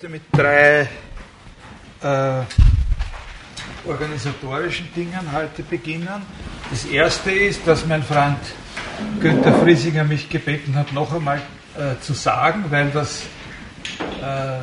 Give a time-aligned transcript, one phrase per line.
[0.00, 0.88] möchte mit drei
[2.02, 2.42] äh,
[3.86, 6.22] organisatorischen Dingen heute beginnen.
[6.70, 8.38] Das erste ist, dass mein Freund
[9.20, 11.42] Günther Friesinger mich gebeten hat, noch einmal
[11.76, 13.24] äh, zu sagen, weil das,
[14.22, 14.62] äh, äh,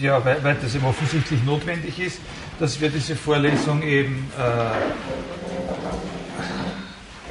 [0.00, 2.20] ja, weil, weil, das eben offensichtlich notwendig ist,
[2.58, 4.70] dass wir diese Vorlesung eben äh,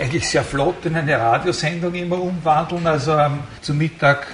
[0.01, 2.87] eigentlich sehr flott in eine Radiosendung immer umwandeln.
[2.87, 4.27] Also ähm, zum Mittag,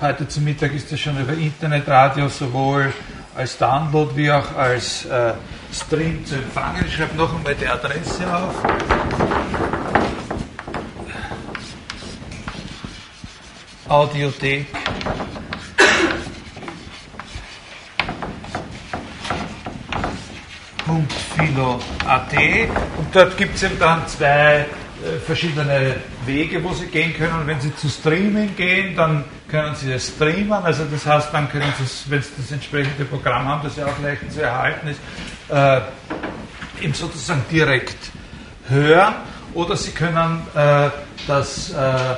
[0.00, 2.92] heute zum Mittag ist das schon über Internetradio sowohl
[3.34, 5.34] als Download wie auch als äh,
[5.72, 6.84] Stream zu empfangen.
[6.86, 8.54] Ich schreibe noch einmal die Adresse auf.
[13.88, 14.66] Audiothek.
[21.36, 22.32] .philo.at
[22.98, 24.66] und dort gibt es eben dann zwei
[25.24, 25.96] verschiedene
[26.26, 27.46] Wege, wo Sie gehen können.
[27.46, 30.52] Wenn Sie zu Streaming gehen, dann können Sie es streamen.
[30.52, 33.98] Also das heißt, dann können Sie, wenn Sie das entsprechende Programm haben, das ja auch
[34.02, 35.00] leicht zu erhalten ist,
[35.48, 35.80] äh,
[36.84, 38.10] eben sozusagen direkt
[38.68, 39.14] hören.
[39.54, 40.90] Oder Sie können äh,
[41.26, 42.16] das äh,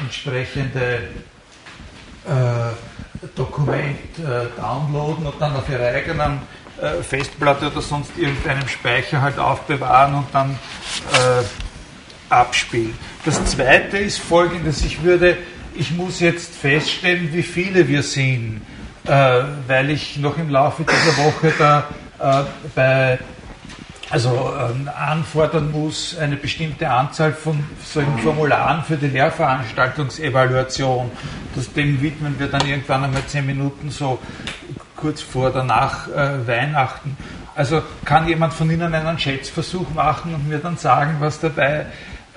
[0.00, 1.08] entsprechende
[2.26, 6.40] äh, Dokument äh, downloaden und dann auf Ihrer eigenen
[7.02, 10.58] Festplatte oder sonst irgendeinem Speicher halt aufbewahren und dann
[12.32, 12.94] abspielen.
[13.24, 15.36] Das zweite ist folgendes, ich würde,
[15.74, 18.62] ich muss jetzt feststellen, wie viele wir sind,
[19.06, 21.84] äh, weil ich noch im Laufe dieser Woche da
[22.18, 22.44] äh,
[22.74, 23.18] bei
[24.12, 31.10] also ähm, anfordern muss eine bestimmte Anzahl von solchen Formularen für die Lehrveranstaltungsevaluation.
[31.54, 34.18] Das, dem widmen wir dann irgendwann einmal zehn Minuten so
[34.96, 37.16] kurz vor oder nach äh, Weihnachten.
[37.54, 41.86] Also kann jemand von Ihnen einen Schätzversuch machen und mir dann sagen, was dabei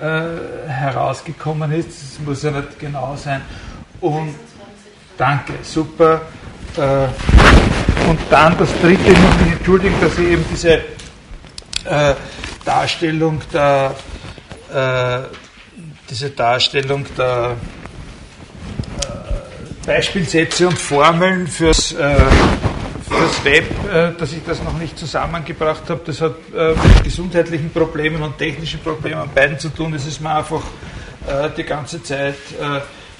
[0.00, 1.88] äh, herausgekommen ist.
[1.88, 3.42] Das muss ja nicht genau sein.
[4.00, 4.34] Und
[5.16, 6.22] danke, super.
[6.76, 7.06] Äh,
[8.08, 10.74] und dann das dritte, ich muss mich entschuldigen, dass ich eben diese
[11.84, 12.14] äh,
[12.64, 13.94] Darstellung der
[14.72, 15.22] äh,
[16.08, 17.56] diese Darstellung der
[19.00, 22.16] äh, Beispielsätze und Formeln fürs äh,
[23.08, 27.70] das Web, äh, dass ich das noch nicht zusammengebracht habe, das hat äh, mit gesundheitlichen
[27.70, 29.94] Problemen und technischen Problemen an beiden zu tun.
[29.94, 30.62] Es ist mir einfach
[31.26, 32.36] äh, die ganze Zeit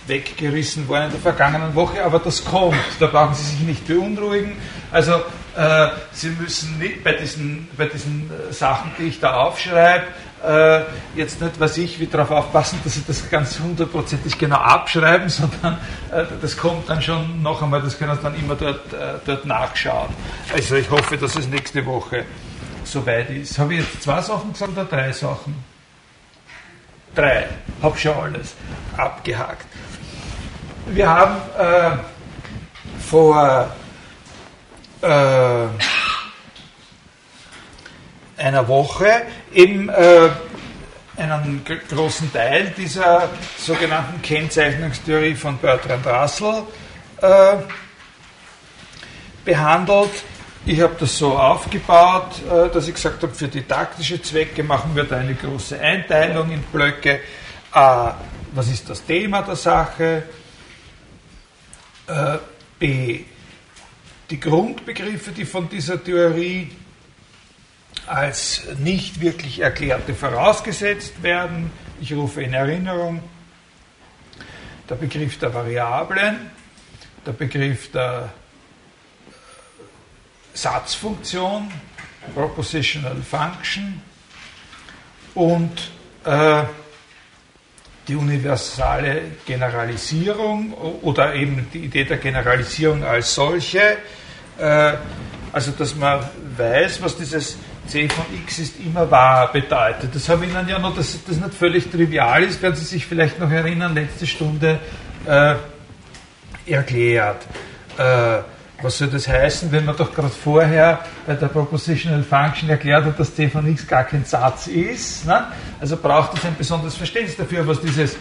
[0.07, 4.57] weggerissen worden in der vergangenen Woche, aber das kommt, da brauchen Sie sich nicht beunruhigen.
[4.93, 5.15] Also
[5.57, 10.05] äh, Sie müssen nicht bei diesen, bei diesen Sachen, die ich da aufschreibe,
[10.45, 10.83] äh,
[11.15, 15.79] jetzt nicht, was ich, wie darauf aufpassen, dass Sie das ganz hundertprozentig genau abschreiben, sondern
[16.13, 19.45] äh, das kommt dann schon noch einmal, das können Sie dann immer dort, äh, dort
[19.45, 20.09] nachschauen.
[20.55, 22.25] Also ich hoffe, dass es nächste Woche
[22.85, 23.59] soweit ist.
[23.59, 25.55] Habe ich jetzt zwei Sachen gesagt oder drei Sachen?
[27.15, 27.49] Drei.
[27.83, 28.55] Habe schon alles
[28.97, 29.67] abgehakt.
[30.87, 31.97] Wir haben äh,
[33.01, 33.71] vor
[35.03, 35.67] äh,
[38.47, 40.31] einer Woche eben äh,
[41.17, 46.63] einen großen Teil dieser sogenannten Kennzeichnungstheorie von Bertrand Russell
[47.21, 47.57] äh,
[49.45, 50.11] behandelt.
[50.65, 55.05] Ich habe das so aufgebaut, äh, dass ich gesagt habe, für didaktische Zwecke machen wir
[55.05, 57.21] da eine große Einteilung in Blöcke.
[57.73, 58.15] A,
[58.53, 60.23] was ist das Thema der Sache?
[62.07, 62.39] Äh,
[62.79, 63.21] B,
[64.31, 66.71] die Grundbegriffe, die von dieser Theorie
[68.07, 71.71] als nicht wirklich erklärte vorausgesetzt werden.
[72.01, 73.23] Ich rufe in Erinnerung
[74.89, 76.51] der Begriff der Variablen,
[77.25, 78.33] der Begriff der
[80.55, 81.71] Satzfunktion,
[82.35, 84.01] Propositional Function
[85.35, 85.91] und
[86.25, 86.63] äh,
[88.09, 93.99] die universale Generalisierung oder eben die Idee der Generalisierung als solche.
[94.59, 94.95] Äh,
[95.53, 97.57] also dass man weiß, was dieses
[97.89, 100.15] c von x ist immer wahr bedeutet.
[100.15, 103.07] Das habe ich Ihnen ja noch, dass das nicht völlig trivial ist, werden Sie sich
[103.07, 104.79] vielleicht noch erinnern, letzte Stunde
[105.27, 105.55] äh,
[106.67, 107.47] erklärt.
[107.99, 108.39] Äh,
[108.83, 113.19] was soll das heißen, wenn man doch gerade vorher bei der Propositional Function erklärt hat,
[113.19, 115.25] dass c von x gar kein Satz ist?
[115.25, 115.47] Ne?
[115.81, 118.17] Also braucht es ein besonderes Verständnis dafür, was dieses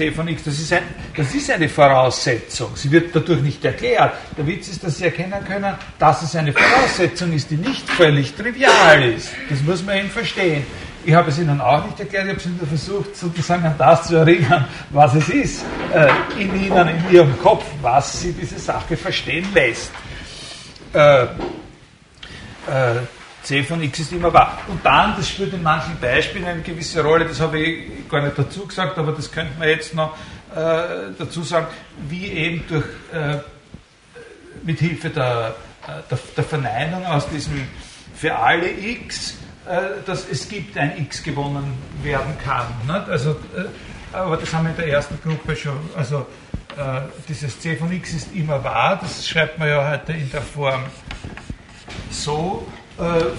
[0.00, 0.82] c von x, das ist, ein,
[1.14, 2.70] das ist eine Voraussetzung.
[2.74, 4.14] Sie wird dadurch nicht erklärt.
[4.34, 8.34] Der Witz ist, dass Sie erkennen können, dass es eine Voraussetzung ist, die nicht völlig
[8.34, 9.28] trivial ist.
[9.50, 10.64] Das muss man eben verstehen.
[11.04, 14.06] Ich habe es Ihnen auch nicht erklärt, ich habe es Ihnen versucht, sozusagen an das
[14.06, 15.64] zu erinnern, was es ist,
[15.94, 16.08] äh,
[16.42, 19.90] in Ihnen, in Ihrem Kopf, was Sie diese Sache verstehen lässt.
[20.94, 21.26] Äh, äh,
[23.42, 24.58] c von x ist immer wahr.
[24.68, 28.38] Und dann, das spielt in manchen Beispielen eine gewisse Rolle, das habe ich gar nicht
[28.38, 30.16] dazu gesagt, aber das könnte man jetzt noch
[30.54, 31.66] äh, dazu sagen,
[32.08, 33.38] wie eben durch äh,
[34.62, 35.54] mit Hilfe der,
[36.10, 37.66] der, der, Verneinung aus diesem
[38.14, 39.38] für alle x,
[40.04, 41.72] dass es gibt ein x gewonnen
[42.02, 42.66] werden kann.
[42.86, 43.08] Nicht?
[43.08, 43.36] Also,
[44.12, 46.26] aber das haben wir in der ersten Gruppe schon, also
[47.26, 50.82] dieses c von x ist immer wahr, das schreibt man ja heute in der Form
[52.10, 52.66] so,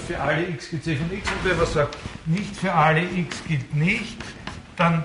[0.07, 3.43] für alle x gilt c von x und wenn man sagt, nicht für alle x
[3.47, 4.17] gilt nicht,
[4.75, 5.03] dann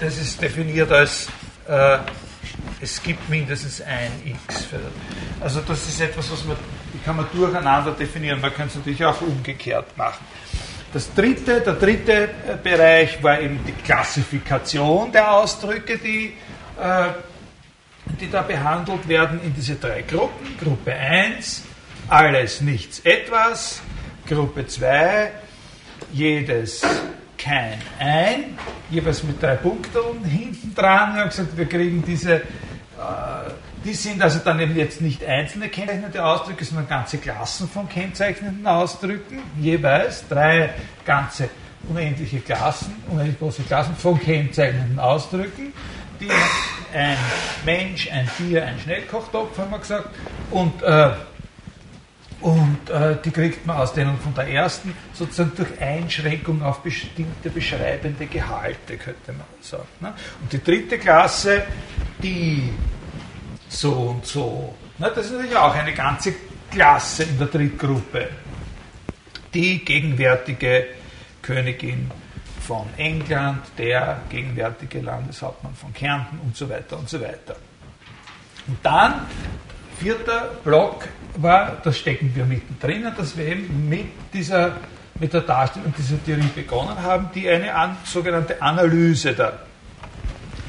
[0.00, 1.28] das ist definiert als
[1.68, 1.98] äh,
[2.80, 4.66] es gibt mindestens ein x.
[5.40, 6.56] Also das ist etwas, was man,
[7.04, 8.40] kann man durcheinander definieren.
[8.40, 10.24] Man kann es natürlich auch umgekehrt machen.
[10.92, 16.34] Das dritte, der dritte äh, Bereich war eben die Klassifikation der Ausdrücke, die,
[16.78, 17.08] äh,
[18.20, 20.58] die da behandelt werden in diese drei Gruppen.
[20.58, 21.62] Gruppe 1,
[22.08, 23.80] alles, nichts, etwas.
[24.26, 25.30] Gruppe 2,
[26.12, 26.82] jedes,
[27.36, 28.56] kein ein,
[28.90, 31.14] jeweils mit drei Punkten hinten dran.
[31.14, 32.42] Wir haben gesagt, wir kriegen diese, äh,
[33.84, 38.66] die sind also dann eben jetzt nicht einzelne kennzeichnende Ausdrücke, sondern ganze Klassen von kennzeichnenden
[38.66, 40.70] Ausdrücken, jeweils drei
[41.04, 41.48] ganze
[41.88, 45.72] unendliche Klassen, unendlich große Klassen von kennzeichnenden Ausdrücken,
[46.20, 46.30] die
[46.94, 47.16] ein
[47.64, 50.08] Mensch, ein Tier, ein Schnellkochtopf, haben wir gesagt,
[50.52, 51.10] und äh,
[52.42, 57.50] und äh, die kriegt man aus denen von der ersten sozusagen durch Einschränkung auf bestimmte
[57.50, 59.86] beschreibende Gehalte, könnte man sagen.
[60.00, 60.12] Ne?
[60.40, 61.62] Und die dritte Klasse,
[62.22, 62.72] die
[63.68, 64.74] so und so.
[64.98, 65.10] Ne?
[65.14, 66.34] Das ist natürlich auch eine ganze
[66.70, 68.28] Klasse in der Drittgruppe.
[69.54, 70.86] Die gegenwärtige
[71.42, 72.10] Königin
[72.60, 77.56] von England, der gegenwärtige Landeshauptmann von Kärnten und so weiter und so weiter.
[78.66, 79.26] Und dann,
[80.02, 84.76] vierter Block, war, das stecken wir mittendrin, dass wir eben mit dieser
[85.20, 89.60] mit der Darstellung dieser Theorie begonnen haben, die eine an, sogenannte Analyse der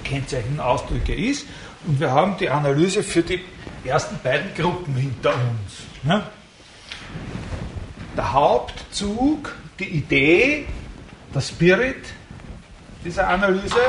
[0.03, 1.47] kennzeichnenden Ausdrücke ist.
[1.87, 3.41] Und wir haben die Analyse für die
[3.83, 6.03] ersten beiden Gruppen hinter uns.
[6.03, 6.23] Ne?
[8.15, 10.67] Der Hauptzug, die Idee,
[11.33, 12.05] der Spirit
[13.03, 13.79] dieser Analyse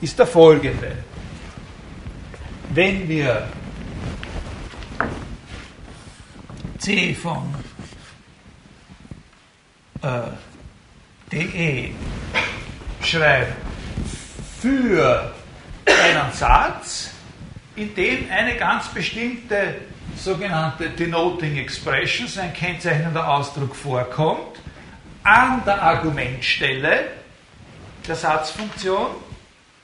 [0.00, 0.96] ist der folgende.
[2.74, 3.48] Wenn wir
[6.78, 7.54] C von
[10.00, 10.08] äh,
[11.30, 11.90] DE
[13.02, 13.52] schreiben
[14.58, 15.34] für
[15.84, 17.10] einen Satz,
[17.76, 19.74] in dem eine ganz bestimmte
[20.16, 24.60] sogenannte Denoting Expression, ein kennzeichnender Ausdruck vorkommt,
[25.24, 27.08] an der Argumentstelle
[28.08, 29.10] der Satzfunktion,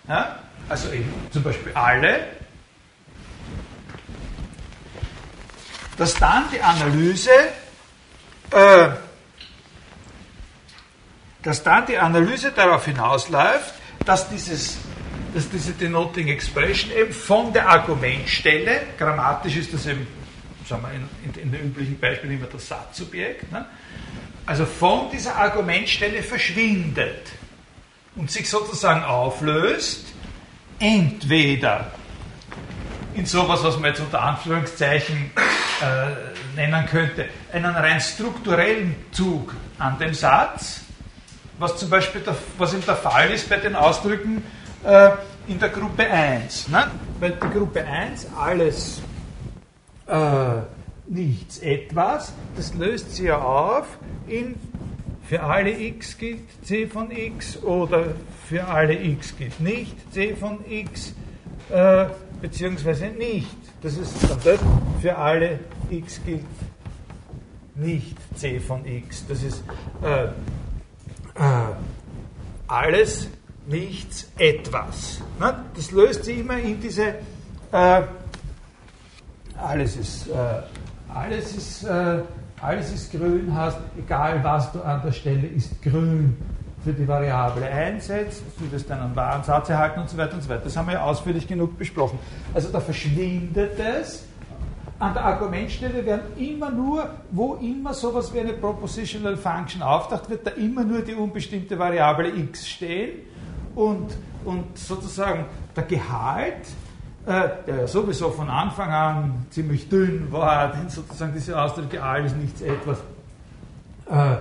[0.08, 0.38] ja,
[0.70, 2.37] also eben zum Beispiel alle,
[5.98, 7.30] dass dann die Analyse,
[8.52, 8.88] äh,
[11.42, 13.74] dass dann die Analyse darauf hinausläuft,
[14.04, 14.78] dass, dieses,
[15.34, 20.06] dass diese Denoting Expression eben von der Argumentstelle, grammatisch ist das eben,
[20.66, 23.66] sagen wir in, in, in den üblichen Beispielen immer das Satzsubjekt, ne?
[24.46, 27.32] also von dieser Argumentstelle verschwindet
[28.14, 30.06] und sich sozusagen auflöst,
[30.78, 31.90] entweder
[33.18, 35.32] in sowas, was man jetzt unter Anführungszeichen
[35.82, 40.82] äh, nennen könnte, einen rein strukturellen Zug an dem Satz,
[41.58, 44.44] was zum Beispiel der, was eben der Fall ist bei den Ausdrücken
[44.84, 45.10] äh,
[45.48, 46.68] in der Gruppe 1.
[46.68, 46.88] Ne?
[47.18, 49.02] Weil die Gruppe 1 alles
[50.06, 50.62] äh,
[51.08, 53.86] nichts etwas, das löst sie ja auf
[54.28, 54.54] in
[55.24, 58.14] für alle x gilt c von x oder
[58.46, 61.14] für alle x gilt nicht c von x.
[61.70, 62.06] Äh,
[62.40, 63.56] beziehungsweise nicht.
[63.82, 64.14] Das ist
[65.00, 66.44] für alle x gilt
[67.74, 69.24] nicht c von x.
[69.28, 69.62] Das ist
[70.02, 70.30] äh, äh,
[72.66, 73.28] alles,
[73.66, 75.20] nichts, etwas.
[75.38, 77.14] Na, das löst sich immer in diese
[77.72, 78.02] äh,
[79.56, 80.32] alles ist, äh,
[81.12, 82.22] alles ist, äh,
[82.60, 86.36] alles ist grün, heißt, egal was du an der Stelle ist grün
[86.84, 90.48] für die Variable einsetzt, du wirst einen wahren Satz erhalten und so weiter und so
[90.48, 90.62] weiter.
[90.64, 92.18] Das haben wir ja ausführlich genug besprochen.
[92.54, 94.24] Also da verschwindet es.
[95.00, 100.46] An der Argumentstelle werden immer nur, wo immer sowas wie eine Propositional Function auftaucht, wird
[100.46, 103.20] da immer nur die unbestimmte Variable x stehen
[103.76, 104.08] und,
[104.44, 105.44] und sozusagen
[105.76, 106.66] der Gehalt,
[107.26, 112.34] äh, der ja sowieso von Anfang an ziemlich dünn war, denn sozusagen diese Ausdrücke alles
[112.34, 112.98] nichts etwas,
[114.10, 114.36] äh,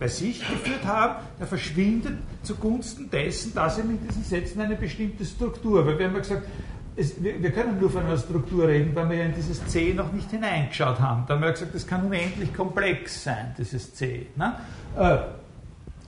[0.00, 5.26] bei sich geführt haben, der verschwindet zugunsten dessen, dass er mit diesen Sätzen eine bestimmte
[5.26, 6.48] Struktur, weil wir haben ja gesagt,
[6.96, 9.92] es, wir, wir, können nur von einer Struktur reden, weil wir ja in dieses C
[9.94, 11.24] noch nicht hineingeschaut haben.
[11.28, 14.26] Da haben wir gesagt, das kann unendlich komplex sein, dieses C.
[14.36, 14.56] Ne?
[14.96, 15.18] Äh,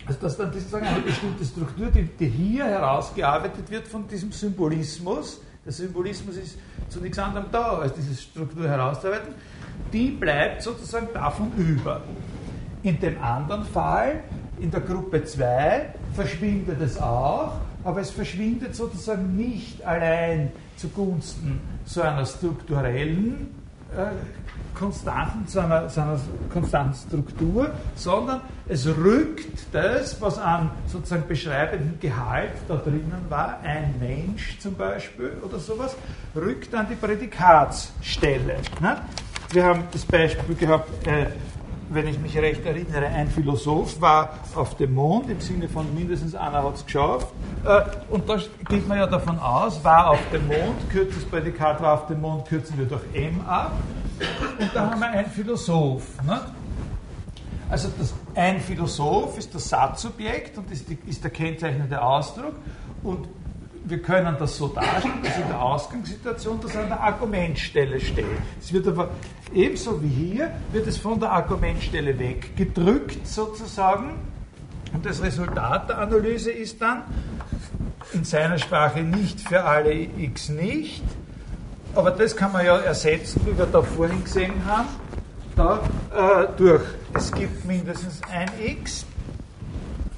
[0.06, 5.40] also dass dann sozusagen eine bestimmte Struktur, die, die hier herausgearbeitet wird von diesem Symbolismus,
[5.64, 6.58] der Symbolismus ist
[6.88, 9.34] zu nichts anderem da, als diese Struktur herauszuarbeiten,
[9.92, 12.02] die bleibt sozusagen davon über.
[12.82, 14.24] In dem anderen Fall,
[14.60, 17.52] in der Gruppe 2, verschwindet es auch,
[17.84, 23.54] aber es verschwindet sozusagen nicht allein zugunsten so einer strukturellen
[23.96, 24.06] äh,
[24.74, 26.18] konstanten, zu einer, zu einer
[26.52, 33.94] konstanten Struktur, sondern es rückt das, was an sozusagen beschreibendem Gehalt da drinnen war, ein
[34.00, 35.94] Mensch zum Beispiel oder sowas,
[36.34, 38.56] rückt an die Prädikatsstelle.
[38.80, 38.96] Ne?
[39.52, 41.26] Wir haben das Beispiel gehabt, äh,
[41.94, 46.34] wenn ich mich recht erinnere, ein Philosoph war auf dem Mond, im Sinne von mindestens
[46.34, 47.28] einer hat es geschafft.
[47.64, 51.80] Äh, und da geht man ja davon aus, war auf dem Mond, kürzt das Prädikat
[51.82, 53.72] war auf dem Mond, kürzen wir durch M ab.
[54.58, 56.22] Und da haben wir einen Philosoph.
[56.24, 56.40] Ne?
[57.68, 62.54] Also das, ein Philosoph ist das Satzobjekt und ist, die, ist der kennzeichnende Ausdruck.
[63.02, 63.28] Und
[63.84, 68.26] wir können das so darstellen, dass in der Ausgangssituation das an der Argumentstelle steht.
[68.60, 69.10] Es wird aber
[69.52, 74.14] ebenso wie hier, wird es von der Argumentstelle weggedrückt sozusagen.
[74.92, 77.04] Und das Resultat der Analyse ist dann
[78.12, 81.02] in seiner Sprache nicht für alle x nicht,
[81.94, 84.88] aber das kann man ja ersetzen, wie wir da vorhin gesehen haben,
[85.56, 85.80] da,
[86.14, 86.82] äh, durch
[87.14, 89.06] es gibt mindestens ein x.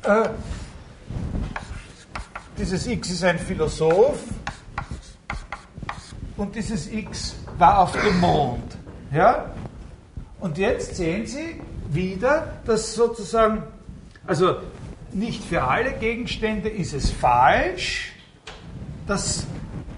[0.02, 0.28] Äh,
[2.56, 4.18] dieses X ist ein Philosoph
[6.36, 8.76] und dieses X war auf dem Mond.
[9.12, 9.50] Ja?
[10.40, 13.62] Und jetzt sehen Sie wieder, dass sozusagen,
[14.26, 14.56] also
[15.12, 18.12] nicht für alle Gegenstände ist es falsch,
[19.06, 19.46] dass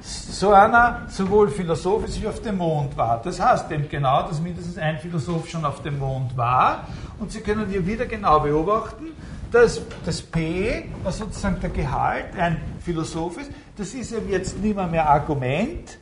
[0.03, 3.21] so einer sowohl philosophisch wie auf dem Mond war.
[3.23, 6.87] Das heißt eben genau, dass mindestens ein Philosoph schon auf dem Mond war.
[7.19, 9.16] Und Sie können hier wieder genau beobachten,
[9.53, 14.75] dass das P, was sozusagen der Gehalt, ein Philosoph ist, das ist eben jetzt nicht
[14.75, 15.99] mehr, mehr Argument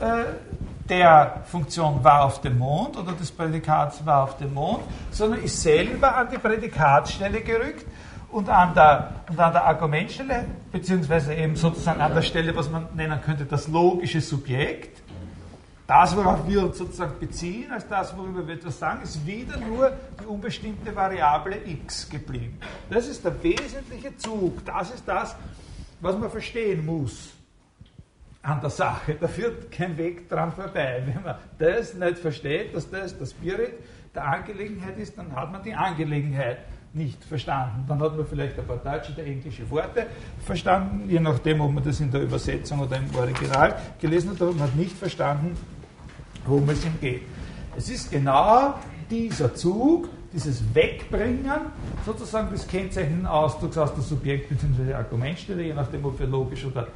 [0.00, 0.24] äh,
[0.88, 5.60] der Funktion war auf dem Mond oder des Prädikats war auf dem Mond, sondern ist
[5.60, 7.86] selber an die Prädikatsstelle gerückt
[8.30, 12.86] und an der, und an der Argumentstelle, beziehungsweise eben sozusagen an der Stelle, was man
[12.94, 15.02] nennen könnte, das logische Subjekt,
[15.86, 19.92] das, worauf wir uns sozusagen beziehen, als das, worüber wir etwas sagen, ist wieder nur
[20.20, 22.58] die unbestimmte Variable x geblieben.
[22.90, 24.64] Das ist der wesentliche Zug.
[24.64, 25.36] Das ist das,
[26.00, 27.34] was man verstehen muss
[28.42, 29.16] an der Sache.
[29.20, 31.02] Da führt kein Weg dran vorbei.
[31.06, 33.74] Wenn man das nicht versteht, dass das der Spirit
[34.12, 36.58] der Angelegenheit ist, dann hat man die Angelegenheit
[36.94, 37.84] nicht verstanden.
[37.86, 40.06] Dann hat man vielleicht ein paar deutsche oder englische Worte
[40.44, 44.52] verstanden, je nachdem, ob man das in der Übersetzung oder im Original gelesen hat, aber
[44.52, 45.56] man hat nicht verstanden,
[46.68, 47.22] es ihm geht.
[47.76, 48.74] Es ist genau
[49.10, 51.60] dieser Zug, dieses Wegbringen
[52.04, 54.94] sozusagen des kennzeichnenden Ausdrucks aus der Subjekt- bzw.
[54.94, 56.88] Argumentstelle, je nachdem, ob wir logisch oder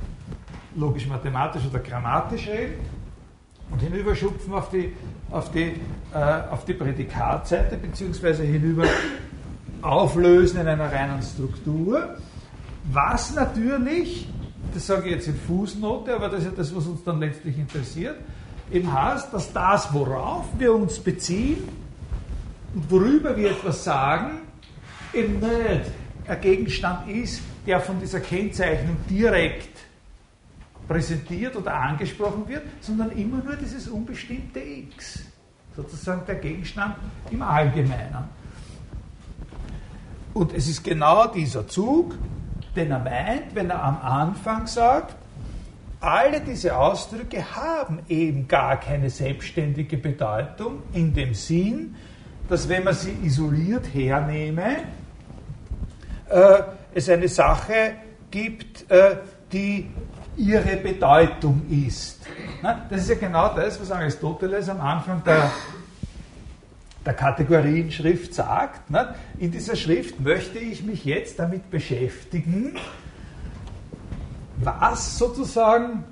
[0.75, 2.75] logisch-mathematisch oder grammatisch reden,
[3.71, 4.93] und hinüberschupfen auf die,
[5.31, 5.75] auf die,
[6.13, 8.85] äh, auf die Prädikatseite, beziehungsweise hinüber
[9.83, 12.17] auflösen in einer reinen Struktur,
[12.93, 14.29] was natürlich,
[14.75, 17.59] das sage ich jetzt in Fußnote, aber das ist ja das, was uns dann letztlich
[17.59, 18.17] interessiert,
[18.71, 21.69] eben heißt, dass das, worauf wir uns beziehen
[22.75, 24.41] und worüber wir etwas sagen,
[25.13, 25.91] eben nicht
[26.27, 29.79] ein Gegenstand ist, der von dieser Kennzeichnung direkt
[30.87, 35.21] präsentiert oder angesprochen wird, sondern immer nur dieses unbestimmte X,
[35.77, 36.97] sozusagen der Gegenstand
[37.31, 38.29] im Allgemeinen.
[40.35, 42.15] Und es ist genau dieser Zug,
[42.77, 45.17] den er meint, wenn er am Anfang sagt,
[46.01, 51.95] alle diese Ausdrücke haben eben gar keine selbstständige Bedeutung in dem Sinn,
[52.49, 54.79] dass wenn man sie isoliert hernehme,
[56.31, 56.63] äh,
[56.95, 57.95] es eine Sache
[58.31, 59.17] gibt, äh,
[59.53, 59.91] die
[60.37, 62.21] ihre Bedeutung ist.
[62.63, 65.51] Na, das ist ja genau das, was Aristoteles am Anfang der,
[67.05, 68.89] der Kategorienschrift sagt.
[68.89, 72.77] Na, in dieser Schrift möchte ich mich jetzt damit beschäftigen,
[74.63, 76.05] was sozusagen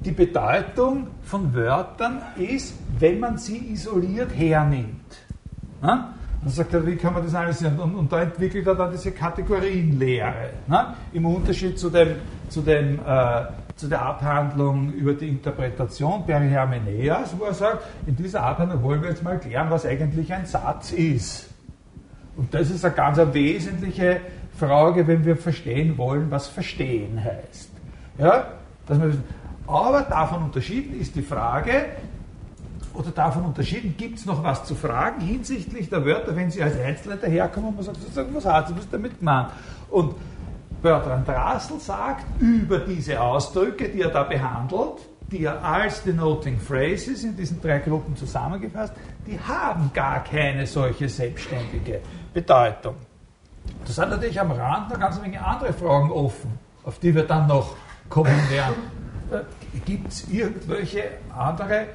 [0.00, 5.16] die Bedeutung von Wörtern ist, wenn man sie isoliert hernimmt.
[5.80, 6.14] Na?
[6.42, 7.78] Dann sagt er, wie kann man das analysieren?
[7.80, 10.50] Und, und da entwickelt er dann diese Kategorienlehre.
[10.66, 10.94] Na?
[11.12, 12.16] Im Unterschied zu, dem,
[12.48, 18.42] zu, dem, äh, zu der Abhandlung über die Interpretation Perihermeneas, wo er sagt, in dieser
[18.42, 21.48] Abhandlung wollen wir jetzt mal klären, was eigentlich ein Satz ist.
[22.36, 24.20] Und das ist eine ganz eine wesentliche
[24.56, 27.65] Frage, wenn wir verstehen wollen, was verstehen heißt.
[28.18, 28.46] Ja?
[28.86, 29.16] Dass wir,
[29.66, 31.86] aber davon unterschieden ist die Frage,
[32.96, 36.78] oder davon unterschieden, gibt es noch was zu fragen hinsichtlich der Wörter, wenn sie als
[36.78, 39.50] Einzelne daherkommen und man sagt, sozusagen, was hat sie damit gemeint?
[39.90, 40.14] Und
[40.82, 47.24] Bertrand Russell sagt über diese Ausdrücke, die er da behandelt, die er als Denoting Phrases
[47.24, 48.92] in diesen drei Gruppen zusammengefasst,
[49.26, 52.00] die haben gar keine solche selbstständige
[52.32, 52.94] Bedeutung.
[53.84, 57.48] Da sind natürlich am Rand noch ganz Menge andere Fragen offen, auf die wir dann
[57.48, 57.74] noch
[58.08, 58.76] kommen werden.
[59.30, 61.02] Äh, Gibt es irgendwelche
[61.36, 61.86] andere,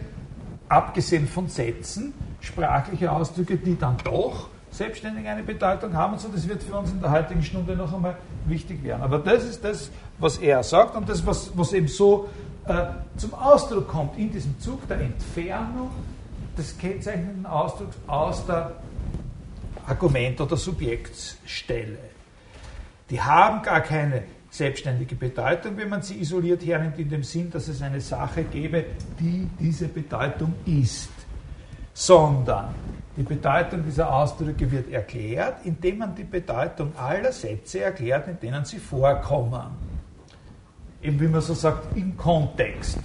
[0.69, 6.47] abgesehen von Sätzen, sprachliche Ausdrücke, die dann doch selbstständig eine Bedeutung haben und so, das
[6.47, 8.15] wird für uns in der heutigen Stunde noch einmal
[8.45, 9.01] wichtig werden.
[9.01, 12.29] Aber das ist das, was er sagt und das, was, was eben so
[12.65, 12.85] äh,
[13.17, 15.91] zum Ausdruck kommt in diesem Zug der Entfernung
[16.57, 18.71] des kennzeichnenden Ausdrucks aus der
[19.87, 21.97] Argument- oder Subjektsstelle.
[23.09, 27.69] Die haben gar keine selbstständige Bedeutung, wenn man sie isoliert hernimmt, in dem Sinn, dass
[27.69, 28.83] es eine Sache gäbe,
[29.19, 31.09] die diese Bedeutung ist,
[31.93, 32.75] sondern
[33.15, 38.65] die Bedeutung dieser Ausdrücke wird erklärt, indem man die Bedeutung aller Sätze erklärt, in denen
[38.65, 39.71] sie vorkommen.
[41.01, 42.99] Eben wie man so sagt, im Kontext.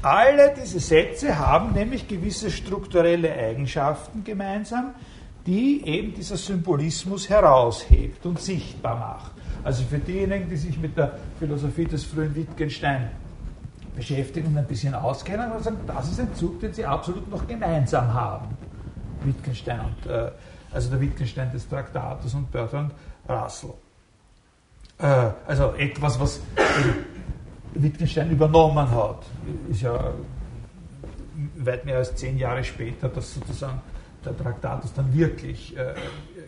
[0.00, 4.94] Alle diese Sätze haben nämlich gewisse strukturelle Eigenschaften gemeinsam,
[5.46, 9.41] die eben dieser Symbolismus heraushebt und sichtbar macht.
[9.64, 13.10] Also für diejenigen, die sich mit der Philosophie des frühen Wittgenstein
[13.94, 17.46] beschäftigen und ein bisschen auskennen, und sagen, das ist ein Zug, den sie absolut noch
[17.46, 18.56] gemeinsam haben.
[19.22, 20.30] Wittgenstein und, äh,
[20.72, 22.92] also der Wittgenstein des Traktatus und Bertrand
[23.28, 23.74] Russell.
[24.98, 26.40] Äh, also etwas, was
[27.74, 29.22] Wittgenstein übernommen hat,
[29.70, 30.12] ist ja
[31.58, 33.80] weit mehr als zehn Jahre später, dass sozusagen
[34.24, 35.94] der Traktatus dann wirklich äh,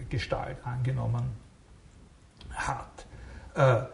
[0.09, 1.44] Gestalt angenommen
[2.55, 3.07] hat.
[3.55, 3.85] Äh,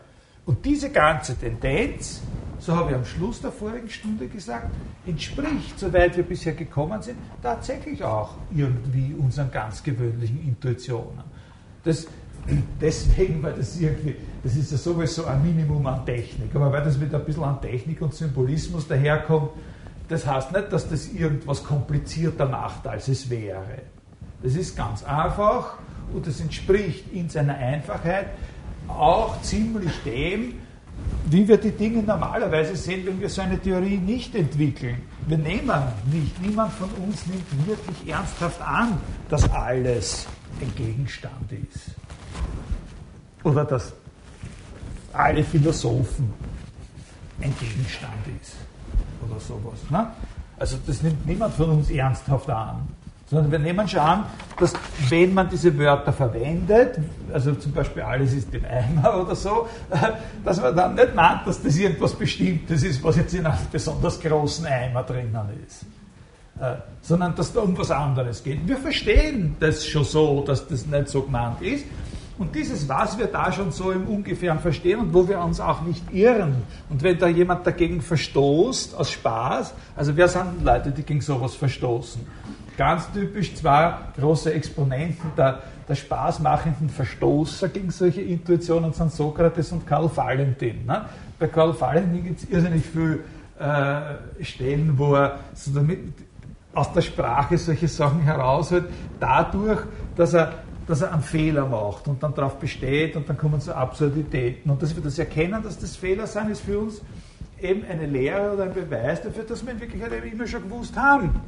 [0.46, 2.22] und diese ganze Tendenz,
[2.58, 4.70] so habe ich am Schluss der vorigen Stunde gesagt,
[5.06, 11.22] entspricht, soweit wir bisher gekommen sind, tatsächlich auch irgendwie unseren ganz gewöhnlichen Intuitionen.
[11.84, 12.06] Das,
[12.80, 16.98] deswegen, weil das irgendwie, das ist ja sowieso ein Minimum an Technik, aber weil das
[16.98, 19.50] mit ein bisschen an Technik und Symbolismus daherkommt,
[20.08, 23.82] das heißt nicht, dass das irgendwas komplizierter macht, als es wäre.
[24.42, 25.78] Das ist ganz einfach
[26.14, 28.26] und das entspricht in seiner Einfachheit
[28.88, 30.54] auch ziemlich dem,
[31.26, 35.02] wie wir die Dinge normalerweise sehen, wenn wir so eine Theorie nicht entwickeln.
[35.26, 40.26] Wir nehmen nicht, niemand von uns nimmt wirklich ernsthaft an, dass alles
[40.60, 41.94] ein Gegenstand ist.
[43.44, 43.92] Oder dass
[45.12, 46.32] alle Philosophen
[47.40, 48.56] ein Gegenstand ist.
[49.26, 49.78] Oder sowas.
[49.90, 50.10] Ne?
[50.58, 52.88] Also das nimmt niemand von uns ernsthaft an
[53.30, 54.24] sondern wir nehmen schon an,
[54.58, 54.72] dass
[55.08, 56.98] wenn man diese Wörter verwendet,
[57.32, 59.68] also zum Beispiel alles ist im Eimer oder so,
[60.44, 64.20] dass man dann nicht meint, dass das irgendwas Bestimmtes ist, was jetzt in einem besonders
[64.20, 65.84] großen Eimer drinnen ist.
[66.60, 68.66] Äh, sondern dass da um was anderes geht.
[68.66, 71.86] Wir verstehen das schon so, dass das nicht so gemeint ist.
[72.36, 75.82] Und dieses, was wir da schon so im Ungefähren verstehen und wo wir uns auch
[75.82, 76.62] nicht irren.
[76.88, 81.54] Und wenn da jemand dagegen verstoßt, aus Spaß, also wer sind Leute, die gegen sowas
[81.54, 82.22] verstoßen?
[82.76, 89.86] Ganz typisch zwei große Exponenten der, der spaßmachenden Verstoßer gegen solche Intuitionen sind Sokrates und
[89.86, 90.86] Karl Valentin.
[90.86, 91.04] Ne?
[91.38, 93.20] Bei Karl Valentin gibt es irrsinnig viele
[93.58, 95.98] äh, Stellen, wo er so damit,
[96.72, 98.84] aus der Sprache solche Sachen herausholt,
[99.18, 99.80] dadurch,
[100.16, 100.52] dass er
[100.86, 104.68] dass er einen Fehler macht und dann darauf besteht und dann kommen so Absurditäten.
[104.70, 107.00] Und dass wir das erkennen, dass das Fehler sind, ist für uns
[107.60, 110.96] eben eine Lehre oder ein Beweis dafür, dass wir in Wirklichkeit eben immer schon gewusst
[110.96, 111.40] haben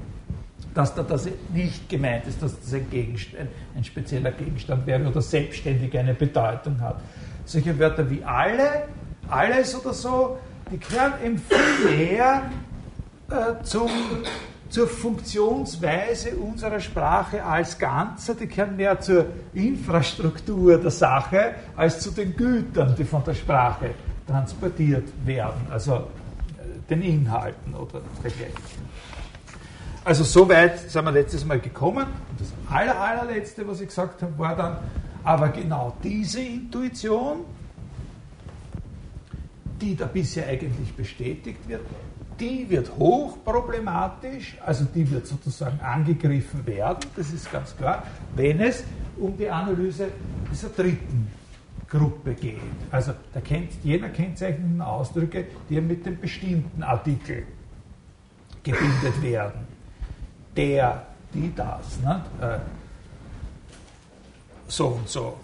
[0.74, 5.20] dass da das nicht gemeint ist, dass das ein, Gegenstand, ein spezieller Gegenstand wäre oder
[5.20, 7.00] selbstständig eine Bedeutung hat.
[7.44, 8.84] Solche Wörter wie alle,
[9.28, 10.38] alles oder so,
[10.70, 12.50] die gehören eben viel mehr
[13.30, 13.90] äh, zum,
[14.70, 22.10] zur Funktionsweise unserer Sprache als Ganzer, die gehören mehr zur Infrastruktur der Sache als zu
[22.10, 23.90] den Gütern, die von der Sprache
[24.26, 28.82] transportiert werden, also äh, den Inhalten oder dergleichen.
[30.04, 32.06] Also soweit sind wir letztes Mal gekommen.
[32.06, 34.78] Und das aller, allerletzte, was ich gesagt habe, war dann,
[35.22, 37.44] aber genau diese Intuition,
[39.80, 41.82] die da bisher eigentlich bestätigt wird,
[42.40, 48.02] die wird hochproblematisch, also die wird sozusagen angegriffen werden, das ist ganz klar,
[48.34, 48.82] wenn es
[49.18, 50.08] um die Analyse
[50.50, 51.30] dieser dritten
[51.88, 52.58] Gruppe geht.
[52.90, 57.44] Also da kennt, jener kennzeichnenden Ausdrücke, die mit dem bestimmten Artikel
[58.64, 59.71] gebildet werden
[60.56, 62.00] der, die, das.
[62.00, 62.24] Ne?
[62.40, 62.58] Äh,
[64.68, 65.38] so und so.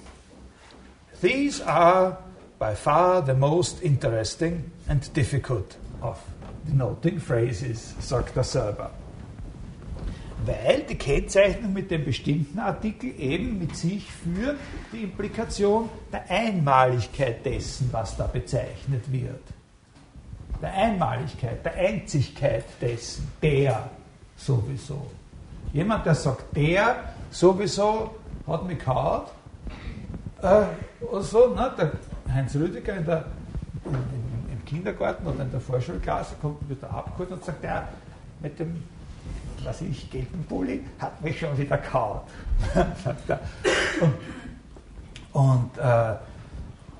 [1.20, 2.18] These are
[2.58, 6.18] by far the most interesting and difficult of
[6.66, 8.90] denoting phrases, sagt er selber.
[10.46, 14.56] Weil die Kennzeichnung mit dem bestimmten Artikel eben mit sich führt
[14.92, 19.42] die Implikation der Einmaligkeit dessen, was da bezeichnet wird.
[20.60, 23.90] der Einmaligkeit, der Einzigkeit dessen, der
[24.38, 25.06] sowieso.
[25.72, 26.96] Jemand, der sagt, der
[27.30, 28.14] sowieso
[28.46, 29.30] hat mich gehaut,
[30.40, 30.64] äh,
[31.04, 31.70] oder so, ne?
[31.76, 31.92] der
[32.32, 33.24] Heinz Rüdiger in der,
[33.84, 33.94] im,
[34.52, 37.88] im Kindergarten oder in der Vorschulklasse kommt wieder abgeholt und sagt, der
[38.40, 38.82] mit dem
[39.64, 42.20] was ich, gelben Pulli, hat mich schon wieder gehauen.
[44.00, 44.14] und
[45.32, 46.14] und, äh,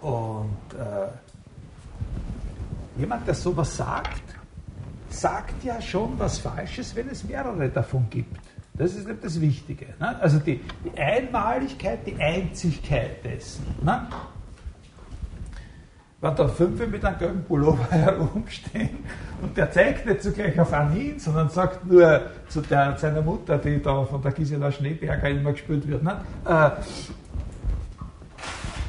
[0.01, 1.09] und äh,
[2.99, 4.23] jemand, der sowas sagt,
[5.21, 8.39] sagt ja schon was Falsches, wenn es mehrere davon gibt.
[8.75, 9.87] Das ist nicht das Wichtige.
[9.99, 10.21] Ne?
[10.21, 13.67] Also die, die, Einmaligkeit, die Einzigkeit dessen.
[13.83, 14.07] Ne?
[16.21, 18.99] Wenn da fünf mit einem gelben Pullover herumstehen
[19.43, 23.59] und der zeigt nicht zugleich auf einen hin, sondern sagt nur zu der, seiner Mutter,
[23.59, 26.21] die da von der Gisela Schneeberger immer gespielt wird, ne?
[26.45, 26.71] äh,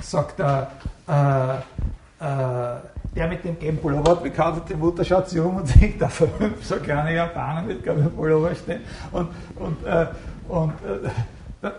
[0.01, 0.71] sagt er,
[1.07, 2.79] äh, äh,
[3.15, 6.07] der mit dem gelben Pullover hat bekannt, die Mutter schaut sich um und sieht da
[6.07, 10.07] fünf so kleine Japaner mit gelben Pullover stehen und, und, äh,
[10.47, 11.09] und äh,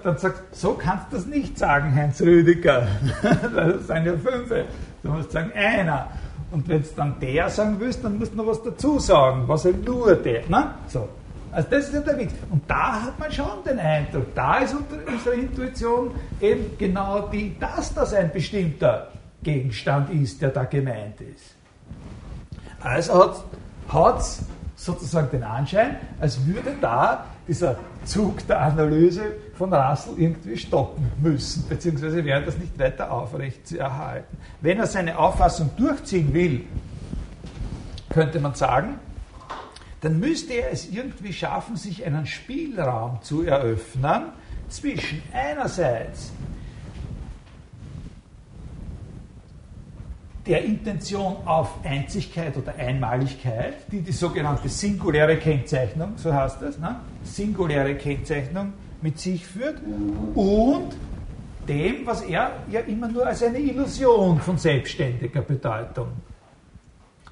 [0.02, 2.86] dann sagt, so kannst du das nicht sagen, Heinz Rüdiger.
[3.22, 4.52] das sind ja fünf.
[5.02, 6.08] Du musst sagen, einer.
[6.50, 9.64] Und wenn du dann der sagen willst, dann musst du noch was dazu sagen, was
[9.64, 10.42] eben nur der.
[10.48, 10.74] Ne?
[10.88, 11.08] So.
[11.52, 12.32] Also das ist ja der Witz.
[12.50, 17.94] Und da hat man schon den Eindruck, da ist unsere Intuition eben genau die, dass
[17.94, 19.08] das ein bestimmter
[19.42, 21.54] Gegenstand ist, der da gemeint ist.
[22.80, 23.34] Also
[23.88, 24.42] hat es
[24.76, 29.22] sozusagen den Anschein, als würde da dieser Zug der Analyse
[29.54, 34.36] von Russell irgendwie stoppen müssen, beziehungsweise wäre das nicht weiter aufrecht zu erhalten.
[34.60, 36.64] Wenn er seine Auffassung durchziehen will,
[38.08, 38.98] könnte man sagen,
[40.00, 44.32] dann müsste er es irgendwie schaffen, sich einen Spielraum zu eröffnen
[44.68, 46.32] zwischen einerseits
[50.46, 56.96] der Intention auf Einzigkeit oder Einmaligkeit, die die sogenannte singuläre Kennzeichnung, so heißt das, ne?
[57.22, 58.72] singuläre Kennzeichnung
[59.02, 59.80] mit sich führt,
[60.34, 60.96] und
[61.68, 66.08] dem, was er ja immer nur als eine Illusion von selbstständiger Bedeutung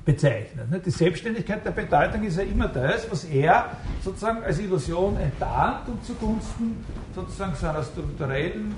[0.04, 0.70] bezeichnet.
[0.70, 0.80] Ne?
[0.80, 3.70] Die Selbstständigkeit der Bedeutung ist ja immer das, was er
[4.02, 8.74] sozusagen als Illusion enttarnt und zugunsten sozusagen seiner strukturellen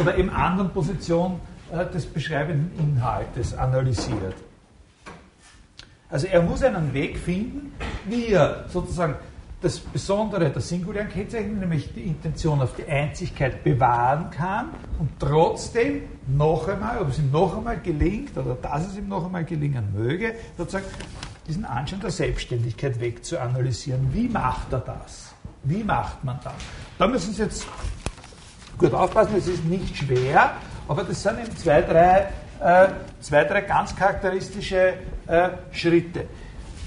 [0.00, 1.38] oder, eben anderen Position
[1.74, 4.34] des beschreibenden Inhaltes analysiert.
[6.08, 7.72] Also er muss einen Weg finden,
[8.08, 9.16] wie er sozusagen
[9.60, 16.02] das Besondere der singulären Kennzeichnung, nämlich die Intention auf die Einzigkeit bewahren kann und trotzdem
[16.26, 19.88] noch einmal, ob es ihm noch einmal gelingt oder dass es ihm noch einmal gelingen
[19.94, 20.84] möge, sozusagen
[21.48, 24.12] diesen Anschein der Selbstständigkeit wegzuanalysieren.
[24.12, 25.34] Wie macht er das?
[25.62, 26.52] Wie macht man das?
[26.98, 27.66] Da müssen Sie jetzt
[28.76, 30.52] gut aufpassen, es ist nicht schwer,
[30.88, 32.28] aber das sind eben zwei, drei,
[32.60, 32.88] äh,
[33.20, 34.94] zwei, drei ganz charakteristische
[35.26, 36.26] äh, Schritte.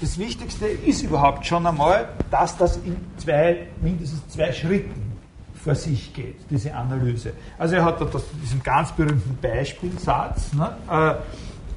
[0.00, 5.08] Das Wichtigste ist überhaupt schon einmal, dass das in zwei, mindestens zwei Schritten
[5.54, 7.32] vor sich geht, diese Analyse.
[7.58, 11.14] Also er hat da das, diesen ganz berühmten Beispielsatz, ne, äh,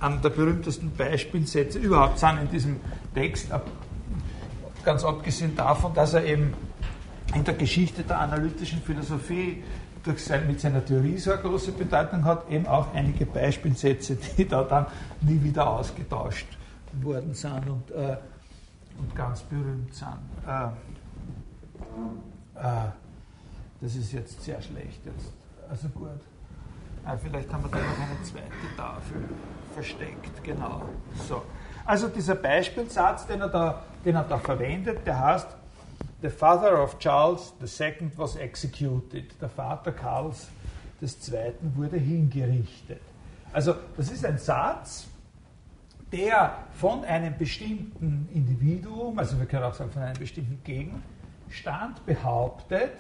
[0.04, 2.80] an der berühmtesten Beispielsätze überhaupt sind in diesem
[3.14, 3.48] Text,
[4.84, 6.54] ganz abgesehen davon, dass er eben
[7.34, 9.64] in der Geschichte der analytischen Philosophie
[10.18, 14.64] sein, mit seiner Theorie so eine große Bedeutung hat, eben auch einige Beispielsätze, die da
[14.64, 14.86] dann
[15.22, 16.48] nie wieder ausgetauscht
[17.02, 18.18] worden sind und, äh,
[18.98, 20.08] und ganz berühmt sind.
[20.48, 20.68] Äh,
[22.56, 22.90] äh,
[23.82, 25.06] das ist jetzt sehr schlecht.
[25.06, 25.34] Jetzt.
[25.70, 26.10] Also gut.
[27.06, 29.18] Äh, vielleicht haben wir da noch eine zweite Tafel
[29.74, 30.44] versteckt.
[30.44, 30.82] Genau.
[31.28, 31.42] So.
[31.86, 35.48] Also dieser Beispielsatz, den er, da, den er da verwendet, der heißt,
[36.22, 39.34] The father of Charles II was executed.
[39.42, 40.50] Der Vater Karls
[41.02, 41.54] II.
[41.76, 43.02] wurde hingerichtet.
[43.52, 45.08] Also das ist ein Satz,
[46.12, 52.92] der von einem bestimmten Individuum, also wir können auch sagen von einem bestimmten Gegenstand, behauptet,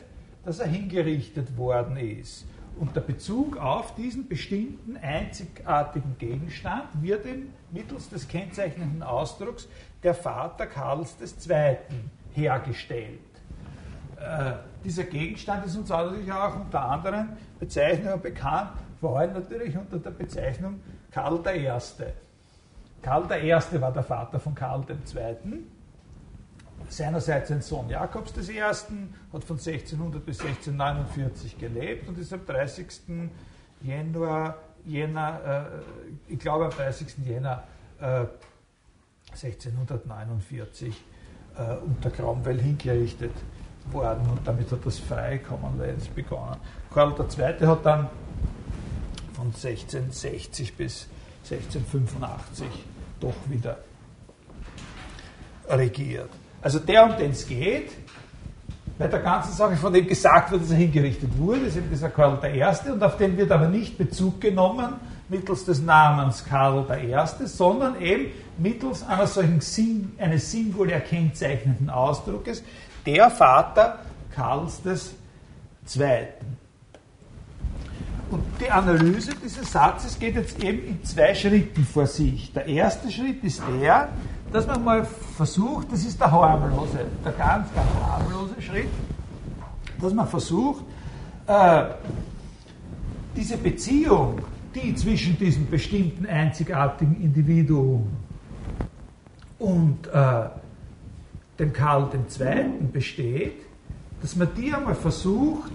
[0.43, 2.45] dass er hingerichtet worden ist.
[2.79, 7.27] Und der Bezug auf diesen bestimmten einzigartigen Gegenstand wird
[7.71, 9.67] mittels des kennzeichnenden Ausdrucks
[10.01, 11.15] der Vater Karls
[11.47, 11.77] II
[12.33, 13.19] hergestellt.
[14.17, 19.97] Äh, dieser Gegenstand ist uns natürlich auch unter anderen Bezeichnungen bekannt, vor allem natürlich unter
[19.99, 20.79] der Bezeichnung
[21.11, 21.69] Karl I.
[23.01, 23.81] Karl I.
[23.81, 25.63] war der Vater von Karl II.
[26.87, 32.87] Seinerseits ein Sohn Jakobs I., hat von 1600 bis 1649 gelebt und ist am 30.
[33.81, 35.71] Januar, Jänner,
[36.29, 37.25] äh, ich glaube am 30.
[37.25, 37.63] Jänner
[37.99, 38.25] äh,
[39.31, 41.10] 1649 äh,
[41.85, 43.33] unter Cromwell hingerichtet
[43.91, 46.57] worden und damit hat das freie Commonwealth begonnen.
[46.93, 47.67] Karl II.
[47.67, 48.09] hat dann
[49.33, 51.07] von 1660 bis
[51.43, 52.67] 1685
[53.19, 53.77] doch wieder
[55.67, 56.29] regiert.
[56.61, 57.91] Also der, um den es geht,
[58.97, 62.09] bei der ganzen Sache, von dem gesagt wird, dass er hingerichtet wurde, ist eben dieser
[62.09, 62.89] Karl I.
[62.91, 64.93] und auf den wird aber nicht Bezug genommen
[65.31, 68.25] mittels des Namens Karl I., sondern eben
[68.57, 69.61] mittels einer solchen
[70.19, 72.61] eines singulär kennzeichnenden Ausdruckes,
[73.05, 73.99] der Vater
[74.35, 76.27] Karls II.
[78.29, 82.51] Und die Analyse dieses Satzes geht jetzt eben in zwei Schritten vor sich.
[82.53, 84.09] Der erste Schritt ist der,
[84.51, 88.89] dass man mal versucht, das ist der harmlose, der ganz, ganz harmlose Schritt,
[90.01, 90.83] dass man versucht,
[91.47, 91.83] äh,
[93.35, 94.41] diese Beziehung,
[94.75, 98.07] die zwischen diesem bestimmten einzigartigen Individuum
[99.59, 100.49] und äh,
[101.59, 102.87] dem Karl II.
[102.91, 103.61] besteht,
[104.21, 105.71] dass man die einmal versucht,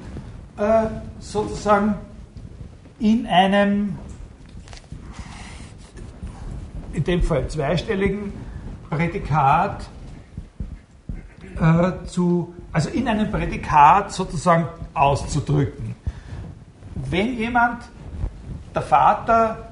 [0.56, 0.86] äh,
[1.18, 1.94] sozusagen
[2.98, 3.96] in einem,
[6.92, 8.32] in dem Fall zweistelligen
[8.88, 9.88] Prädikat
[11.60, 15.94] äh, zu, also in einem Prädikat sozusagen auszudrücken.
[16.94, 17.82] Wenn jemand
[18.76, 19.68] der Vater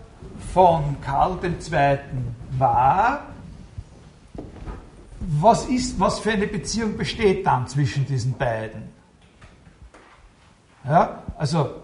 [0.52, 1.98] von Karl II.
[2.58, 3.20] war,
[5.20, 8.82] was, ist, was für eine Beziehung besteht dann zwischen diesen beiden?
[10.86, 11.82] Ja, also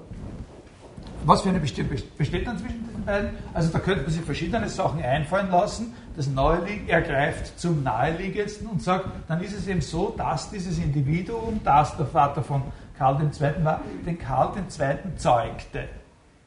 [1.24, 3.30] was für eine Beziehung besteht dann zwischen diesen beiden?
[3.52, 5.94] Also da könnte man sich verschiedene Sachen einfallen lassen.
[6.16, 11.60] Das Neulieg ergreift zum Naheliegendsten und sagt, dann ist es eben so, dass dieses Individuum,
[11.62, 12.62] das der Vater von
[12.96, 13.64] Karl II.
[13.64, 15.16] war, den Karl II.
[15.16, 15.88] zeugte.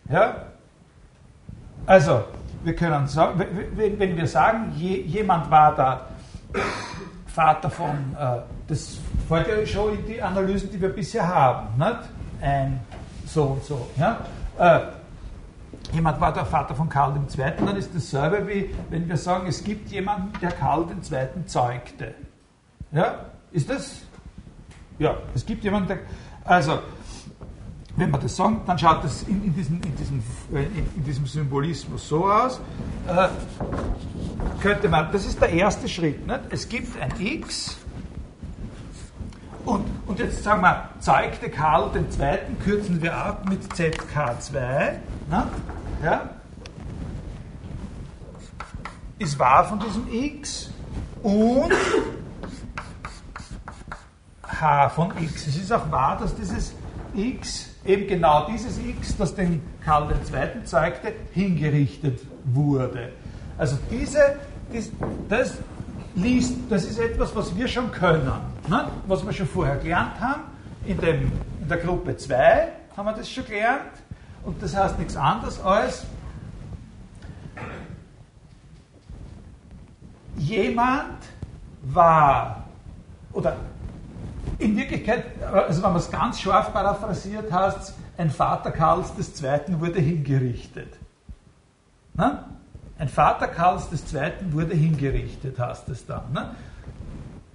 [0.09, 0.52] Ja?
[1.85, 2.23] Also,
[2.63, 3.43] wir können sagen,
[3.75, 6.07] wenn wir sagen, jemand war da
[7.27, 11.99] Vater von, äh, das folgt ja schon in die Analysen, die wir bisher haben, nicht?
[12.41, 12.79] ein
[13.25, 13.87] so und so.
[13.97, 14.19] Ja?
[14.59, 14.81] Äh,
[15.91, 19.63] jemand war der Vater von Karl II., dann ist dasselbe wie wenn wir sagen, es
[19.63, 21.45] gibt jemanden, der Karl II.
[21.45, 22.13] zeugte.
[22.91, 23.15] Ja?
[23.51, 24.01] Ist das?
[24.99, 25.99] Ja, es gibt jemanden, der.
[26.45, 26.79] Also,
[27.95, 30.63] wenn wir das sagen, dann schaut das in, in, diesem, in, diesem, äh,
[30.95, 32.59] in, diesem, Symbolismus so aus.
[33.07, 33.27] Äh,
[34.61, 36.25] könnte man, das ist der erste Schritt.
[36.25, 36.39] Nicht?
[36.49, 37.77] Es gibt ein X
[39.65, 42.37] und, und jetzt sagen wir, zeigte Karl II.
[42.63, 44.53] kürzen wir ab mit ZK2.
[45.29, 45.47] Ne?
[46.03, 46.29] Ja?
[49.19, 50.69] Ist wahr von diesem X
[51.21, 51.73] und
[54.45, 55.47] H von X.
[55.47, 56.73] Es ist auch wahr, dass dieses
[57.13, 60.63] X, eben genau dieses X, das den Karl II.
[60.63, 63.09] zeigte, hingerichtet wurde.
[63.57, 64.37] Also diese,
[65.29, 65.57] das
[66.15, 68.31] liest, das ist etwas, was wir schon können,
[68.67, 68.87] ne?
[69.07, 70.43] was wir schon vorher gelernt haben.
[70.85, 73.91] In, dem, in der Gruppe 2 haben wir das schon gelernt.
[74.43, 76.05] Und das heißt nichts anderes als,
[80.37, 81.19] jemand
[81.83, 82.63] war,
[83.31, 83.55] oder
[84.59, 89.79] in Wirklichkeit, also wenn man es ganz scharf paraphrasiert heißt ein Vater Karls II.
[89.79, 90.93] wurde hingerichtet.
[92.13, 92.45] Na?
[92.97, 94.31] Ein Vater Karls II.
[94.51, 96.31] wurde hingerichtet, heißt es dann.
[96.31, 96.51] Ne?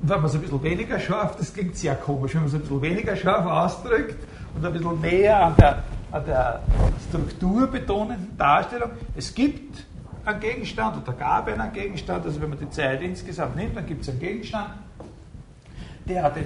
[0.01, 2.55] Und wenn man es ein bisschen weniger scharf, das klingt sehr komisch, wenn man es
[2.55, 4.17] ein bisschen weniger scharf ausdrückt
[4.55, 5.83] und ein bisschen näher an der,
[6.13, 6.63] an der
[7.09, 9.87] strukturbetonenden Darstellung, es gibt
[10.25, 14.03] einen Gegenstand oder gab einen Gegenstand, also wenn man die Zeit insgesamt nimmt, dann gibt
[14.03, 14.71] es einen Gegenstand,
[16.07, 16.37] der hat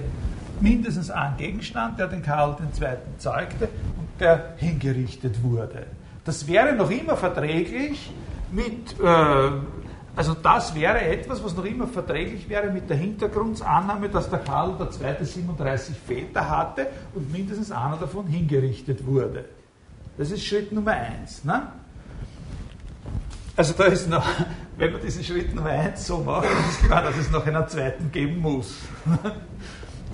[0.62, 2.88] mindestens einen Gegenstand, der den Karl II.
[3.18, 5.87] zeugte und der hingerichtet wurde.
[6.25, 8.12] Das wäre noch immer verträglich
[8.53, 9.51] mit, äh,
[10.14, 14.77] also das wäre etwas, was noch immer verträglich wäre mit der Hintergrundannahme, dass der Karl
[14.81, 15.25] II.
[15.25, 19.46] 37 Väter hatte und mindestens einer davon hingerichtet wurde.
[20.16, 21.42] Das ist Schritt Nummer eins.
[21.44, 21.62] Ne?
[23.57, 24.27] Also da ist noch,
[24.77, 28.12] wenn man diesen Schritt Nummer eins so macht, ist klar, dass es noch einen zweiten
[28.12, 28.77] geben muss.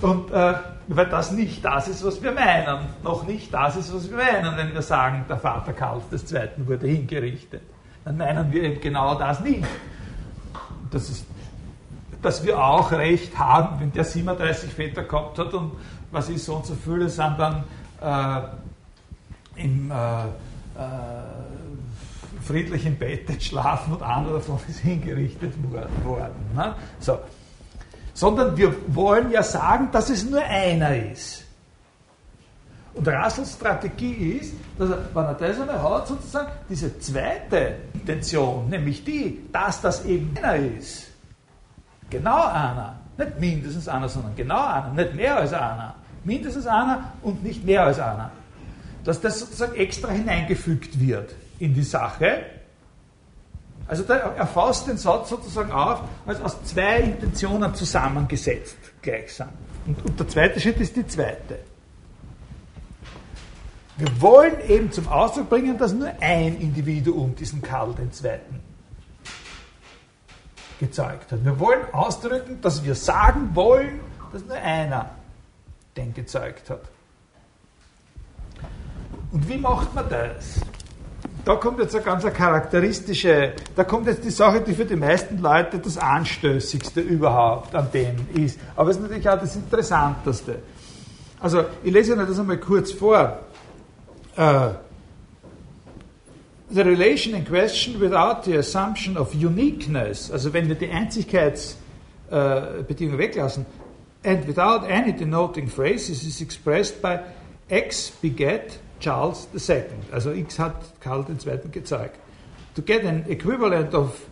[0.01, 0.53] Und äh,
[0.87, 4.57] weil das nicht das ist, was wir meinen, noch nicht das ist, was wir meinen,
[4.57, 6.67] wenn wir sagen, der Vater Karl II.
[6.67, 7.61] wurde hingerichtet
[8.09, 9.67] dann meinen wir eben genau das nicht.
[10.91, 11.25] Das ist,
[12.21, 15.73] dass wir auch Recht haben, wenn der 37 Väter gehabt hat und
[16.11, 17.63] was ist so und so viele sind dann
[18.01, 20.27] äh, im äh, äh,
[22.41, 25.53] friedlichen Bett schlafen und einer davon ist hingerichtet
[26.03, 26.33] worden.
[26.55, 26.73] Ne?
[26.99, 27.19] So.
[28.19, 31.45] Sondern wir wollen ja sagen, dass es nur einer ist.
[32.93, 38.67] Und Russells Strategie ist, dass er, wenn er das einmal hat, sozusagen diese zweite Intention,
[38.67, 41.07] nämlich die, dass das eben einer ist.
[42.09, 42.99] Genau einer.
[43.17, 44.91] Nicht mindestens einer, sondern genau einer.
[44.91, 45.95] Nicht mehr als einer.
[46.25, 48.31] Mindestens einer und nicht mehr als einer.
[49.05, 52.41] Dass das sozusagen extra hineingefügt wird in die Sache.
[53.89, 59.49] Also da, er fasst den Satz sozusagen auf, als aus zwei Intentionen zusammengesetzt gleichsam.
[59.87, 61.57] Und, und der zweite Schritt ist die zweite.
[63.97, 68.39] Wir wollen eben zum Ausdruck bringen, dass nur ein Individuum diesen Karl II.
[70.79, 71.43] gezeigt hat.
[71.43, 75.09] Wir wollen ausdrücken, dass wir sagen wollen, dass nur einer
[75.97, 76.83] den gezeigt hat.
[79.31, 80.61] Und wie macht man das?
[81.45, 85.39] Da kommt jetzt eine ganz charakteristische, da kommt jetzt die Sache, die für die meisten
[85.39, 88.59] Leute das Anstößigste überhaupt an dem ist.
[88.75, 90.59] Aber es ist natürlich auch das Interessanteste.
[91.39, 93.39] Also, ich lese Ihnen das einmal kurz vor.
[94.37, 94.71] Uh,
[96.69, 103.17] the relation in question without the assumption of uniqueness, also wenn wir die Einzigkeitsbedingung uh,
[103.17, 103.65] weglassen,
[104.23, 107.19] and without any denoting phrases is expressed by
[107.69, 109.83] X beget Charles II.
[110.11, 111.71] Also X hat Karl II.
[111.71, 112.19] gezeigt.
[112.75, 114.27] To get an equivalent of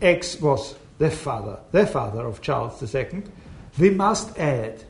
[0.00, 3.24] X was the father, the father of Charles II,
[3.78, 4.84] we must add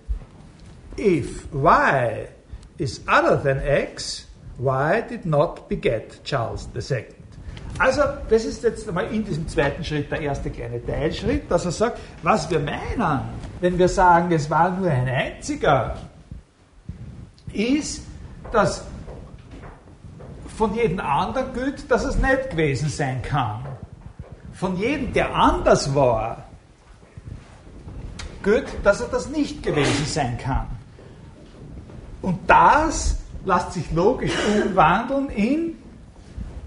[0.96, 2.28] if Y
[2.78, 4.26] is other than X,
[4.58, 7.04] Why did not beget Charles II?
[7.78, 11.72] Also, das ist jetzt einmal in diesem zweiten Schritt der erste kleine Teilschritt, dass er
[11.72, 13.20] sagt, was wir meinen,
[13.60, 15.98] wenn wir sagen, es war nur ein einziger,
[17.52, 18.02] ist,
[18.50, 18.82] dass
[20.56, 23.60] von jedem anderen gilt, dass es nicht gewesen sein kann.
[24.54, 26.44] Von jedem, der anders war,
[28.42, 30.66] gilt, dass er das nicht gewesen sein kann.
[32.22, 35.74] Und das lässt sich logisch umwandeln in,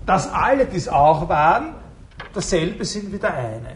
[0.06, 1.74] dass alle, die es auch waren,
[2.34, 3.76] dasselbe sind wie der eine.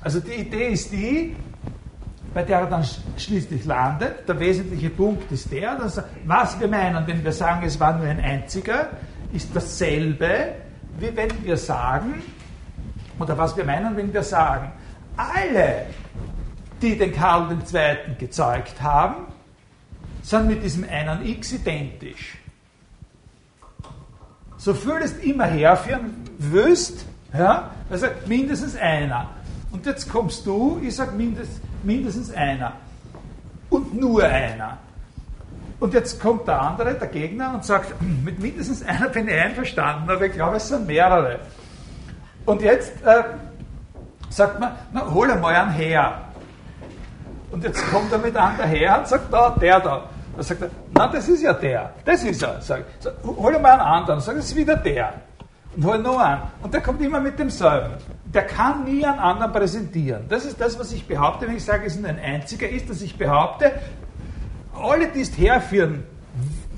[0.00, 1.36] Also die Idee ist die,
[2.34, 2.84] bei der er dann
[3.16, 4.28] schließlich landet.
[4.28, 8.06] Der wesentliche Punkt ist der, dass was wir meinen, wenn wir sagen, es war nur
[8.06, 8.88] ein einziger,
[9.32, 10.54] ist dasselbe,
[10.98, 12.22] wie wenn wir sagen,
[13.18, 14.72] oder was wir meinen, wenn wir sagen,
[15.16, 15.86] alle,
[16.80, 18.16] die den Karl II.
[18.18, 19.26] gezeugt haben,
[20.22, 22.38] sind mit diesem einen x identisch.
[24.56, 27.04] So es immer herführen willst,
[27.36, 29.30] ja, also mindestens einer.
[29.72, 32.72] Und jetzt kommst du, ich sage mindest, mindestens einer.
[33.70, 34.78] Und nur einer.
[35.80, 40.10] Und jetzt kommt der andere, der Gegner, und sagt, mit mindestens einer bin ich einverstanden,
[40.10, 41.40] aber ich glaube, es sind mehrere.
[42.46, 43.24] Und jetzt äh,
[44.30, 46.22] sagt man, na, hol einmal einen her.
[47.50, 50.08] Und jetzt kommt er mit einem daher und sagt, da, der da.
[50.34, 51.92] Dann sagt er, na, das ist ja der.
[52.04, 52.60] Das ist er.
[52.60, 54.20] Sag, sag, hol mal einen anderen.
[54.20, 55.12] Sag, das ist wieder der.
[55.76, 56.42] Und noch einen.
[56.62, 57.94] Und der kommt immer mit demselben.
[58.32, 60.24] Der kann nie einen anderen präsentieren.
[60.28, 63.00] Das ist das, was ich behaupte, wenn ich sage, es ist ein einziger ist, dass
[63.00, 63.72] ich behaupte,
[64.74, 66.04] alle, die es herführen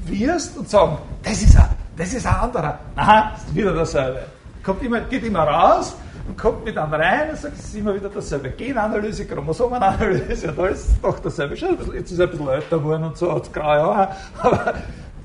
[0.07, 2.79] wirst und sagen, das ist er, das ist ein anderer.
[2.95, 4.27] Na, ist wieder dasselbe.
[4.63, 5.97] Kommt immer, geht immer raus
[6.29, 8.51] und kommt mit einem rein und sagt, es ist immer wieder dasselbe.
[8.51, 11.57] Genanalyse, Chromosomenanalyse, da ist doch dasselbe.
[11.57, 14.09] Schon, jetzt ist er ein bisschen älter geworden und so, hat graue Haare,
[14.41, 14.75] aber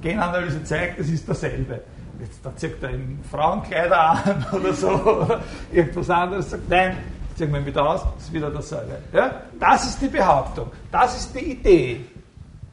[0.02, 1.82] Genanalyse zeigt, es ist dasselbe.
[2.20, 6.98] Jetzt da zieht er ihm Frauenkleider an oder so, oder irgendwas anderes, sagt, nein,
[7.36, 8.98] ziehen wir ihn wieder aus, ist wieder dasselbe.
[9.14, 9.42] Ja?
[9.60, 12.02] Das ist die Behauptung, das ist die Idee.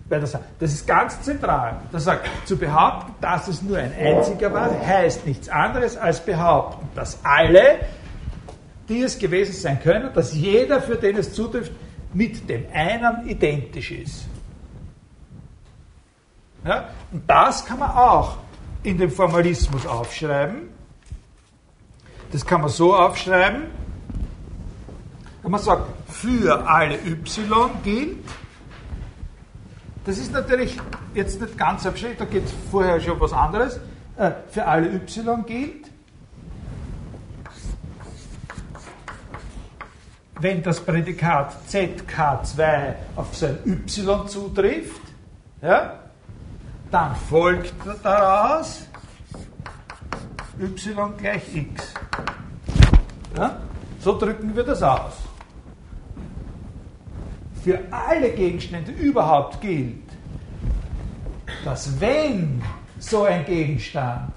[0.09, 1.80] Das ist ganz zentral.
[1.90, 6.88] Das sagt, zu behaupten, dass es nur ein einziger war, heißt nichts anderes als behaupten,
[6.94, 7.80] dass alle
[8.88, 11.72] die es gewesen sein können, dass jeder, für den es zutrifft,
[12.12, 14.26] mit dem einen identisch ist.
[16.64, 16.88] Ja?
[17.12, 18.37] Und das kann man auch
[18.87, 20.68] in dem Formalismus aufschreiben.
[22.31, 23.64] Das kann man so aufschreiben,
[25.42, 27.16] wenn man sagt, für alle y
[27.83, 28.18] gilt,
[30.05, 30.79] das ist natürlich
[31.14, 33.81] jetzt nicht ganz abschließend, da geht vorher schon was anderes,
[34.16, 35.01] äh, für alle y
[35.46, 35.90] gilt,
[40.40, 45.03] wenn das Prädikat ZK2 auf sein Y zutrifft,
[45.61, 46.05] ja,
[46.90, 48.87] dann folgt daraus
[50.59, 51.95] y gleich x.
[53.37, 53.59] Ja?
[54.01, 55.14] So drücken wir das aus.
[57.62, 60.05] Für alle Gegenstände überhaupt gilt,
[61.64, 62.62] dass wenn
[62.99, 64.32] so ein Gegenstand,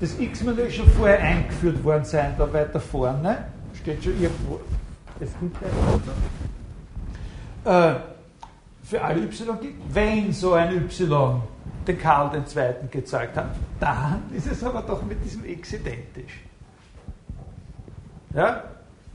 [0.00, 4.60] das x natürlich schon vorher eingeführt worden sein, da weiter vorne, steht schon irgendwo
[5.20, 5.56] es gibt
[7.64, 7.94] äh,
[8.82, 11.42] für alle y gibt, wenn so ein y
[11.90, 12.88] den Karl II.
[12.90, 16.40] gezeigt hat, dann ist es aber doch mit diesem x identisch.
[18.34, 18.64] Ja?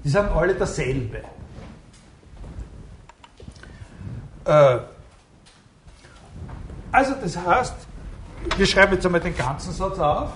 [0.03, 1.21] Die sind alle dasselbe.
[4.45, 4.77] Äh,
[6.91, 7.75] also das heißt,
[8.57, 10.33] wir schreiben jetzt einmal den ganzen Satz auf.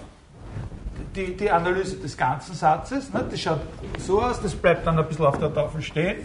[1.16, 3.12] die, die Analyse des ganzen Satzes.
[3.14, 3.26] Ne?
[3.30, 3.62] Das schaut
[3.98, 6.18] so aus, das bleibt dann ein bisschen auf der Tafel stehen.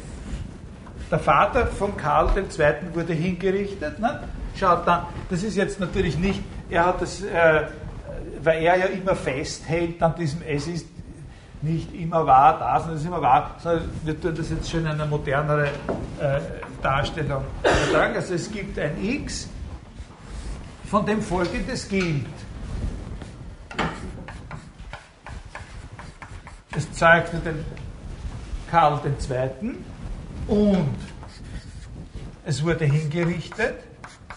[1.10, 2.94] Der Vater von Karl II.
[2.94, 3.98] wurde hingerichtet.
[3.98, 4.20] Ne?
[4.56, 7.66] Schaut dann, das ist jetzt natürlich nicht, er hat das, äh,
[8.42, 10.86] weil er ja immer festhält an diesem Es ist
[11.62, 15.06] nicht immer wahr, das ist immer wahr, sondern wir tun das jetzt schon in einer
[15.06, 15.66] modernere
[16.20, 16.40] äh,
[16.82, 17.42] Darstellung.
[17.94, 19.48] Also es gibt ein X,
[20.90, 22.26] von dem folgendes gilt.
[26.76, 27.64] Es zeigte den
[28.70, 29.76] Karl II.
[30.48, 30.94] und
[32.44, 33.83] es wurde hingerichtet.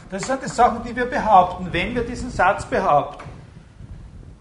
[0.10, 3.24] Das sind die Sachen, die wir behaupten, wenn wir diesen Satz behaupten.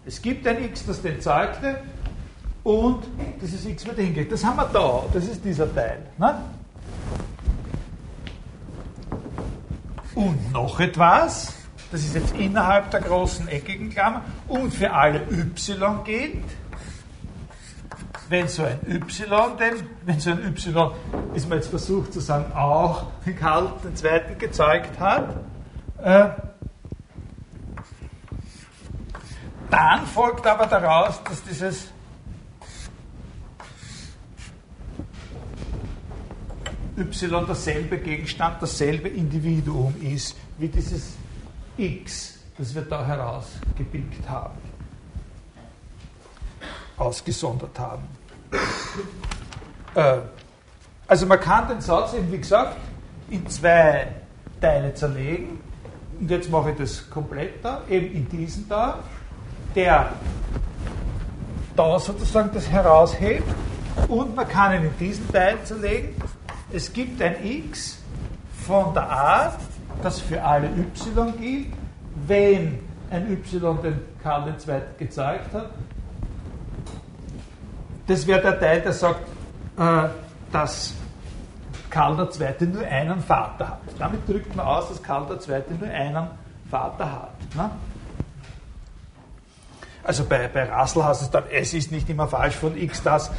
[0.05, 1.81] Es gibt ein X, das den zeigte
[2.63, 3.03] und
[3.41, 4.33] dieses X wurde hingerichtet.
[4.33, 5.99] Das haben wir da, das ist dieser Teil.
[6.17, 6.35] Ne?
[10.15, 11.53] Und noch etwas,
[11.91, 16.43] das ist jetzt innerhalb der großen eckigen Klammer, und für alle y gilt,
[18.29, 18.99] wenn so ein y,
[19.59, 19.73] denn
[20.05, 20.91] wenn so ein y,
[21.35, 24.35] ist man jetzt versucht zu sagen, auch den Karl II.
[24.39, 25.56] gezeugt hat, äh,
[29.69, 31.89] dann folgt aber daraus, dass dieses
[36.97, 41.13] y derselbe Gegenstand, dasselbe Individuum ist, wie dieses
[41.77, 44.57] x, das wir da herausgepickt haben,
[46.97, 48.03] ausgesondert haben.
[49.93, 50.17] Äh,
[51.07, 52.77] also man kann den Satz eben, wie gesagt,
[53.29, 54.07] in zwei
[54.59, 55.59] Teile zerlegen.
[56.19, 58.99] Und jetzt mache ich das komplett da, eben in diesen da,
[59.75, 60.11] der
[61.75, 63.47] da sozusagen das heraushebt.
[64.07, 66.15] Und man kann ihn in diesen Teil zerlegen.
[66.71, 67.99] Es gibt ein x
[68.65, 69.59] von der Art,
[70.01, 71.67] das für alle y gilt,
[72.27, 74.81] wenn ein y den Karl II.
[74.97, 75.69] gezeigt hat.
[78.07, 79.21] Das wäre der Teil, der sagt,
[79.77, 80.07] äh,
[80.51, 80.93] dass
[81.97, 82.67] Karl II.
[82.67, 83.79] nur einen Vater hat.
[83.97, 85.63] Damit drückt man aus, dass Karl II.
[85.79, 86.27] nur einen
[86.69, 87.55] Vater hat.
[87.55, 87.71] Ne?
[90.03, 93.31] Also bei, bei Russell heißt es dann, es ist nicht immer falsch von x, das,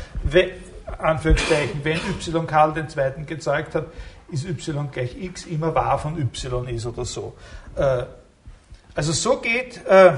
[0.98, 3.24] Anführungszeichen, wenn y Karl II.
[3.26, 3.86] gezeigt hat,
[4.28, 7.36] ist y gleich x immer wahr von y ist oder so.
[7.76, 8.06] Äh,
[8.96, 10.14] also so geht äh,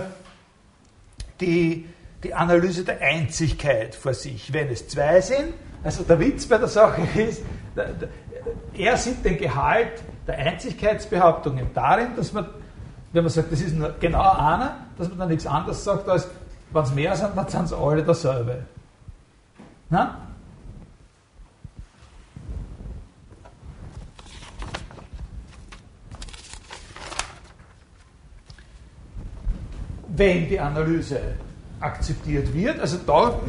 [1.42, 1.86] die,
[2.24, 4.50] die Analyse der Einzigkeit vor sich.
[4.54, 5.52] Wenn es zwei sind,
[5.84, 7.42] also der Witz bei der Sache ist,
[8.76, 12.46] er sieht den Gehalt der Einzigkeitsbehauptungen darin, dass man,
[13.12, 16.28] wenn man sagt, das ist genau einer, dass man dann nichts anderes sagt, als
[16.72, 18.64] wenn es mehr sind, dann sind es alle dasselbe.
[19.88, 20.16] Na?
[30.20, 31.18] wenn die Analyse
[31.80, 32.78] akzeptiert wird.
[32.78, 33.40] Also da,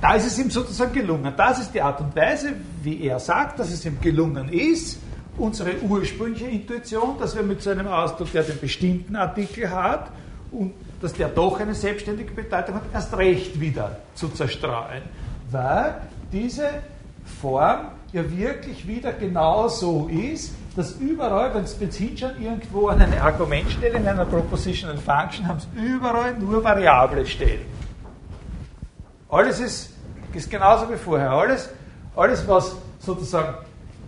[0.00, 1.32] da ist es ihm sozusagen gelungen.
[1.36, 4.98] Das ist die Art und Weise, wie er sagt, dass es ihm gelungen ist,
[5.36, 10.10] unsere ursprüngliche Intuition, dass wir mit so einem Ausdruck, der den bestimmten Artikel hat
[10.50, 15.02] und dass der doch eine selbstständige Bedeutung hat, erst recht wieder zu zerstreuen.
[15.50, 15.94] Weil
[16.32, 16.68] diese
[17.40, 23.20] Form ja wirklich wieder genau so ist, dass überall, wenn Sie hinschauen, irgendwo an eine
[23.20, 27.60] Argumentstelle in einer Propositional Function, haben Sie überall nur Variable stehen.
[29.30, 29.94] Alles ist,
[30.32, 31.30] ist genauso wie vorher.
[31.30, 31.70] Alles,
[32.16, 33.54] alles, was sozusagen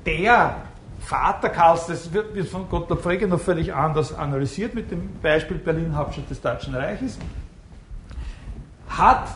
[0.05, 0.57] der
[1.01, 5.59] Vater Karls, das wird, wird von Gottlob Frege noch völlig anders analysiert mit dem Beispiel
[5.59, 7.19] Berlin, Hauptstadt des Deutschen Reiches,
[8.89, 9.29] hat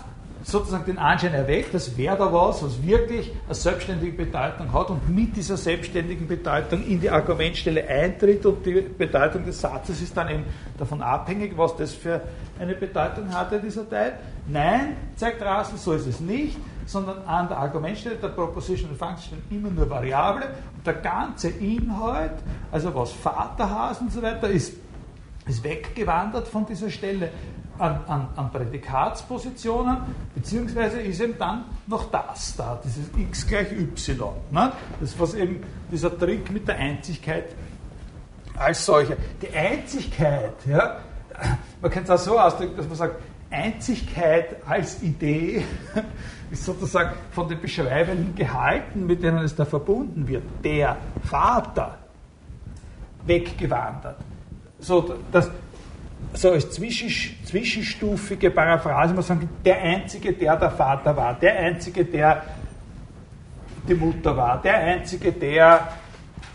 [0.47, 5.09] sozusagen den Anschein erweckt, dass wer da was, was wirklich eine selbstständige Bedeutung hat und
[5.09, 10.31] mit dieser selbstständigen Bedeutung in die Argumentstelle eintritt und die Bedeutung des Satzes ist dann
[10.31, 10.45] eben
[10.79, 12.21] davon abhängig, was das für
[12.61, 14.21] eine Bedeutung hatte, dieser Teil.
[14.47, 19.71] Nein, zeigt Russell, so ist es nicht, sondern an der Argumentstelle der Propositional Function immer
[19.71, 22.35] nur Variable und der ganze Inhalt,
[22.71, 24.75] also was Vater heißt und so weiter, ist,
[25.49, 27.31] ist weggewandert von dieser Stelle
[27.79, 29.99] an, an, an Prädikatspositionen,
[30.35, 34.31] beziehungsweise ist eben dann noch das da, dieses x gleich y.
[34.51, 34.72] Ne?
[35.01, 37.55] Das was eben dieser Trick mit der Einzigkeit
[38.57, 39.16] als solche.
[39.43, 40.99] Die Einzigkeit, ja,
[41.81, 45.64] man kann es auch so ausdrücken, dass man sagt, Einzigkeit als Idee
[46.51, 51.99] ist sozusagen von den beschreibenden Gehalten, mit denen es da verbunden wird, der Vater
[53.24, 54.16] weggewandert.
[54.79, 55.51] So, das,
[56.33, 62.43] so als zwischenstufige Paraphrase man sagen, der Einzige, der der Vater war, der Einzige, der
[63.89, 65.89] die Mutter war, der Einzige, der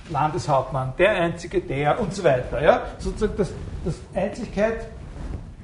[0.10, 2.62] Landeshauptmann, der Einzige, der und so weiter.
[2.62, 2.82] Ja?
[2.98, 3.52] Sozusagen das,
[3.86, 4.88] das Einzigkeit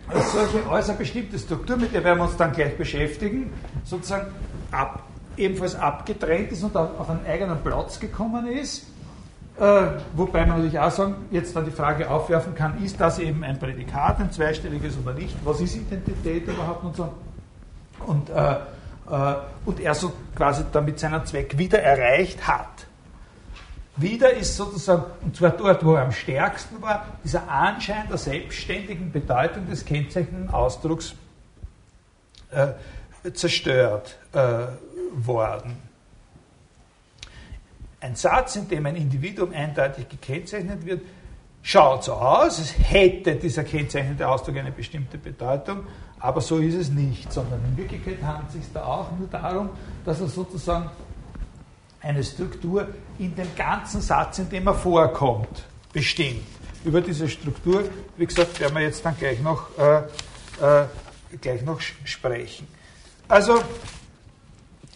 [0.08, 3.52] als solche äußerst bestimmte Struktur, mit der werden wir uns dann gleich beschäftigen,
[3.84, 4.28] sozusagen
[4.72, 5.04] ab,
[5.36, 8.88] ebenfalls abgetrennt ist und auf einen eigenen Platz gekommen ist.
[9.60, 13.44] Äh, wobei man natürlich auch sagen, jetzt dann die Frage aufwerfen kann, ist das eben
[13.44, 15.36] ein Prädikat, ein zweistelliges oder nicht?
[15.44, 17.12] Was ist Identität überhaupt und so?
[18.06, 19.36] Und, äh, äh,
[19.66, 22.86] und er so quasi damit seinen Zweck wieder erreicht hat.
[23.96, 29.12] Wieder ist sozusagen, und zwar dort, wo er am stärksten war, dieser Anschein der selbstständigen
[29.12, 31.16] Bedeutung des kennzeichnenden Ausdrucks
[32.52, 32.68] äh,
[33.34, 34.68] zerstört äh,
[35.16, 35.87] worden.
[38.00, 41.02] Ein Satz, in dem ein Individuum eindeutig gekennzeichnet wird,
[41.64, 45.84] schaut so aus, es hätte dieser kennzeichnende Ausdruck eine bestimmte Bedeutung,
[46.20, 49.70] aber so ist es nicht, sondern in Wirklichkeit handelt es sich da auch nur darum,
[50.06, 50.90] dass er sozusagen
[52.02, 52.88] eine Struktur
[53.20, 56.46] in dem ganzen Satz, in dem er vorkommt, bestimmt.
[56.86, 57.84] Über diese Struktur,
[58.16, 59.98] wie gesagt, werden wir jetzt dann gleich noch, äh,
[60.64, 60.86] äh,
[61.42, 62.68] gleich noch sprechen.
[63.28, 63.62] Also,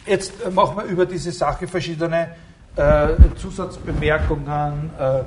[0.06, 2.34] jetzt machen wir über diese Sache verschiedene
[2.76, 5.22] äh, Zusatzbemerkungen äh,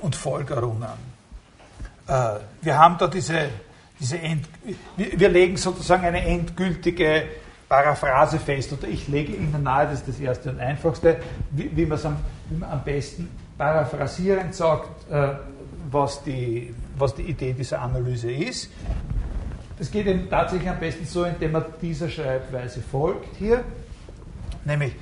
[0.00, 0.88] und Folgerungen.
[2.06, 3.48] Äh, wir haben da diese,
[3.98, 4.46] diese End,
[4.96, 7.24] wir legen sozusagen eine endgültige
[7.68, 11.16] Paraphrase fest, oder ich lege Ihnen nahe, das ist das erste und einfachste,
[11.50, 12.16] wie, wie, am,
[12.48, 15.28] wie man am besten paraphrasierend sagt, äh,
[15.90, 18.70] was, die, was die Idee dieser Analyse ist.
[19.78, 23.64] Das geht eben tatsächlich am besten so, indem man dieser Schreibweise folgt hier,
[24.64, 24.94] nämlich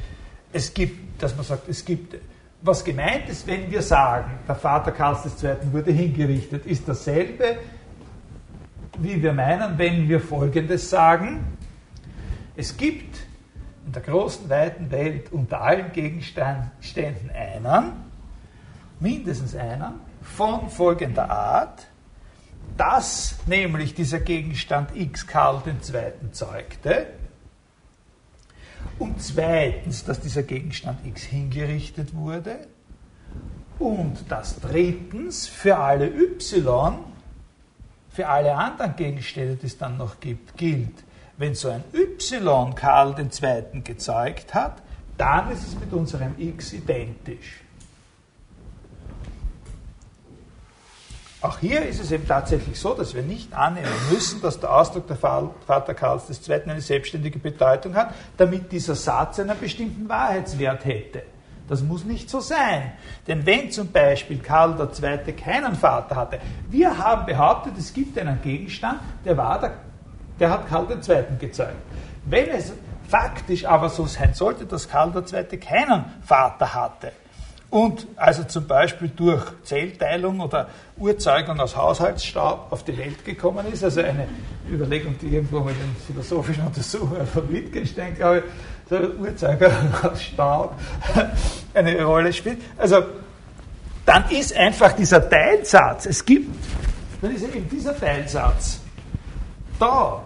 [0.52, 2.16] es gibt, dass man sagt, es gibt,
[2.60, 5.56] was gemeint ist, wenn wir sagen, der Vater Karls II.
[5.72, 7.58] wurde hingerichtet, ist dasselbe,
[8.98, 11.40] wie wir meinen, wenn wir Folgendes sagen,
[12.54, 13.18] es gibt
[13.86, 17.92] in der großen, weiten Welt unter allen Gegenständen einen,
[19.00, 21.86] mindestens einen, von folgender Art,
[22.76, 26.30] dass nämlich dieser Gegenstand X Karl II.
[26.30, 27.08] zeugte,
[28.98, 32.66] und zweitens, dass dieser Gegenstand X hingerichtet wurde,
[33.78, 36.98] und dass drittens für alle Y,
[38.10, 41.02] für alle anderen Gegenstände, die es dann noch gibt, gilt,
[41.36, 43.80] wenn so ein Y Karl II.
[43.82, 44.82] gezeugt hat,
[45.16, 47.61] dann ist es mit unserem X identisch.
[51.42, 55.08] Auch hier ist es eben tatsächlich so, dass wir nicht annehmen müssen, dass der Ausdruck
[55.08, 56.62] der Vater Karls II.
[56.70, 61.24] eine selbstständige Bedeutung hat, damit dieser Satz einen bestimmten Wahrheitswert hätte.
[61.68, 62.92] Das muss nicht so sein.
[63.26, 65.32] Denn wenn zum Beispiel Karl II.
[65.32, 66.38] keinen Vater hatte,
[66.70, 69.72] wir haben behauptet, es gibt einen Gegenstand, der war der
[70.38, 71.24] der hat Karl II.
[71.38, 71.76] gezeigt.
[72.24, 72.72] Wenn es
[73.08, 75.58] faktisch aber so sein sollte, dass Karl II.
[75.58, 77.12] keinen Vater hatte
[77.72, 80.68] und also zum Beispiel durch Zellteilung oder
[80.98, 84.28] Urzeugung aus Haushaltsstaub auf die Welt gekommen ist, also eine
[84.70, 88.44] Überlegung, die irgendwo mit den philosophischen Untersuchungen von Wittgenstein, glaube ich,
[88.90, 90.74] so Urzeugung aus Staub
[91.74, 92.58] eine Rolle spielt.
[92.76, 93.04] Also
[94.04, 96.54] dann ist einfach dieser Teilsatz, es gibt,
[97.22, 98.80] dann ist eben dieser Teilsatz
[99.78, 100.22] da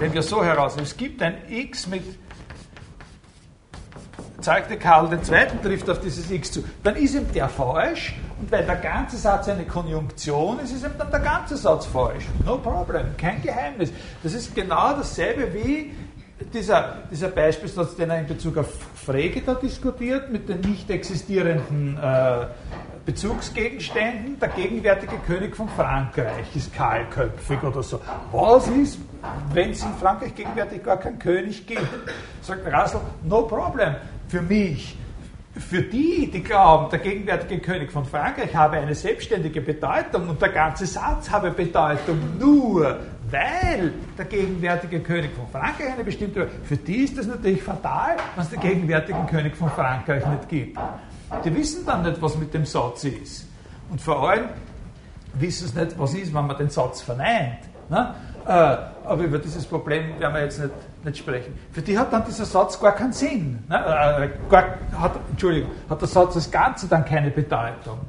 [0.00, 2.02] wenn wir so heraus, es gibt ein x mit,
[4.44, 5.18] zeigte Karl II.
[5.62, 9.48] trifft auf dieses x zu, dann ist ihm der falsch und weil der ganze Satz
[9.48, 12.26] eine Konjunktion ist, ist ihm dann der ganze Satz falsch.
[12.44, 13.90] No problem, kein Geheimnis.
[14.22, 15.92] Das ist genau dasselbe wie
[16.52, 21.96] dieser, dieser Beispielsatz, den er in Bezug auf Frege da diskutiert, mit den nicht existierenden
[21.96, 22.46] äh,
[23.06, 28.00] Bezugsgegenständen, der gegenwärtige König von Frankreich ist kahlköpfig oder so.
[28.32, 28.98] Was ist,
[29.52, 31.86] wenn es in Frankreich gegenwärtig gar keinen König gibt?
[32.40, 33.94] Sagt Russell, no problem.
[34.28, 34.96] Für mich,
[35.56, 40.48] für die, die glauben, der gegenwärtige König von Frankreich habe eine selbstständige Bedeutung und der
[40.48, 42.98] ganze Satz habe Bedeutung nur,
[43.30, 48.44] weil der gegenwärtige König von Frankreich eine bestimmte, für die ist das natürlich fatal, wenn
[48.44, 50.78] es den gegenwärtigen König von Frankreich nicht gibt.
[51.44, 53.48] Die wissen dann nicht, was mit dem Satz ist.
[53.90, 54.48] Und vor allem
[55.34, 57.58] wissen sie nicht, was ist, wenn man den Satz verneint.
[57.88, 58.14] Ne?
[58.46, 60.74] Äh, aber über dieses Problem werden wir jetzt nicht,
[61.04, 61.54] nicht sprechen.
[61.72, 63.64] Für die hat dann dieser Satz gar keinen Sinn.
[63.68, 63.76] Ne?
[63.76, 68.00] Äh, gar, hat, Entschuldigung, hat der Satz als Ganze dann keine Bedeutung.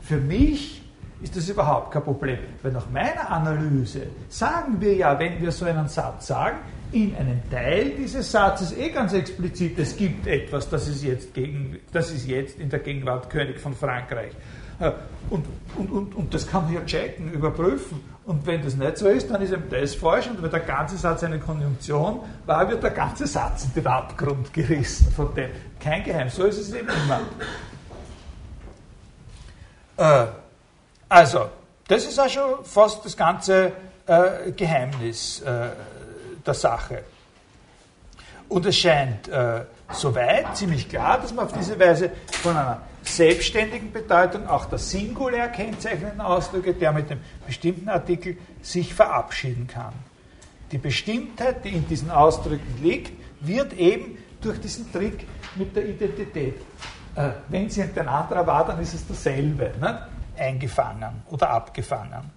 [0.00, 0.82] Für mich
[1.22, 2.38] ist das überhaupt kein Problem.
[2.62, 6.58] Weil nach meiner Analyse sagen wir ja, wenn wir so einen Satz sagen,
[6.90, 11.78] in einem Teil dieses Satzes eh ganz explizit, es gibt etwas, das ist jetzt, gegen,
[11.92, 14.32] das ist jetzt in der Gegenwart König von Frankreich.
[14.78, 14.92] Äh,
[15.30, 18.00] und, und, und, und das kann man ja checken, überprüfen.
[18.24, 20.28] Und wenn das nicht so ist, dann ist eben das falsch.
[20.28, 24.52] Und wenn der ganze Satz eine Konjunktion war, wird der ganze Satz in den Abgrund
[24.52, 25.50] gerissen von dem.
[25.80, 27.20] Kein Geheim, so ist es eben immer.
[29.96, 30.26] Äh,
[31.08, 31.50] Also,
[31.88, 33.72] das ist auch schon fast das ganze
[34.06, 35.68] äh, Geheimnis äh,
[36.46, 37.02] der Sache.
[38.48, 42.10] Und es scheint äh, soweit ziemlich klar, dass man auf diese Weise
[42.42, 48.94] von einer selbstständigen Bedeutung auch der singulär kennzeichnenden Ausdrücke, der mit dem bestimmten Artikel sich
[48.94, 49.92] verabschieden kann.
[50.70, 55.26] Die Bestimmtheit, die in diesen Ausdrücken liegt, wird eben durch diesen Trick
[55.56, 56.54] mit der Identität,
[57.14, 60.06] äh, wenn sie ein anderer war, dann ist es dasselbe, ne?
[60.36, 62.30] eingefangen oder abgefangen.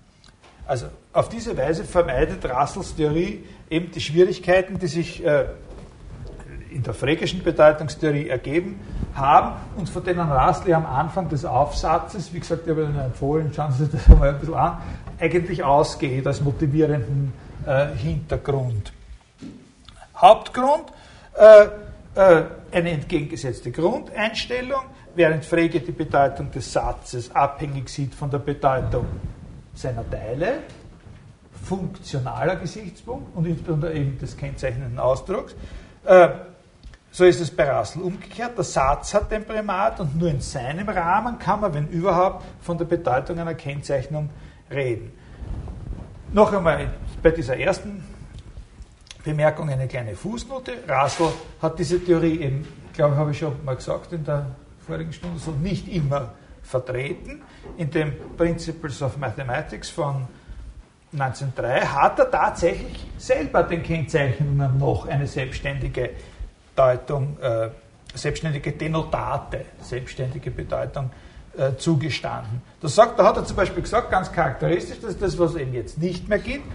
[0.67, 5.45] Also auf diese Weise vermeidet Russells Theorie eben die Schwierigkeiten, die sich äh,
[6.75, 8.79] in der fräkischen Bedeutungstheorie ergeben
[9.15, 13.51] haben und von denen Russell am Anfang des Aufsatzes, wie gesagt, ich habe Ihnen empfohlen,
[13.55, 14.77] schauen Sie sich das mal ein bisschen an,
[15.17, 17.31] eigentlich ausgeht als motivierenden
[17.65, 18.91] äh, Hintergrund.
[20.17, 20.83] Hauptgrund,
[21.37, 21.65] äh,
[22.15, 24.81] äh, eine entgegengesetzte Grundeinstellung,
[25.15, 29.05] während Frege die Bedeutung des Satzes abhängig sieht von der Bedeutung
[29.73, 30.59] seiner Teile,
[31.63, 35.55] funktionaler Gesichtspunkt und insbesondere eben des kennzeichnenden Ausdrucks.
[36.03, 36.29] Äh,
[37.15, 38.57] so ist es bei Russell umgekehrt.
[38.57, 42.77] Der Satz hat den Primat und nur in seinem Rahmen kann man, wenn überhaupt, von
[42.77, 44.29] der Bedeutung einer Kennzeichnung
[44.69, 45.13] reden.
[46.33, 46.91] Noch einmal
[47.23, 48.03] bei dieser ersten
[49.23, 50.73] Bemerkung eine kleine Fußnote.
[50.89, 51.29] Russell
[51.61, 54.47] hat diese Theorie eben, glaube ich, habe ich schon mal gesagt in der
[54.85, 57.43] vorigen Stunde, so nicht immer vertreten.
[57.77, 60.27] In dem Principles of Mathematics von
[61.13, 66.09] 1903 hat er tatsächlich selber den Kennzeichnungen noch eine selbstständige
[66.75, 67.69] Bedeutung, äh,
[68.13, 71.09] selbstständige Denotate, selbstständige Bedeutung
[71.57, 72.61] äh, zugestanden.
[72.81, 75.73] Das sagt, da hat er zum Beispiel gesagt, ganz charakteristisch, das ist das, was eben
[75.73, 76.65] jetzt nicht mehr gibt.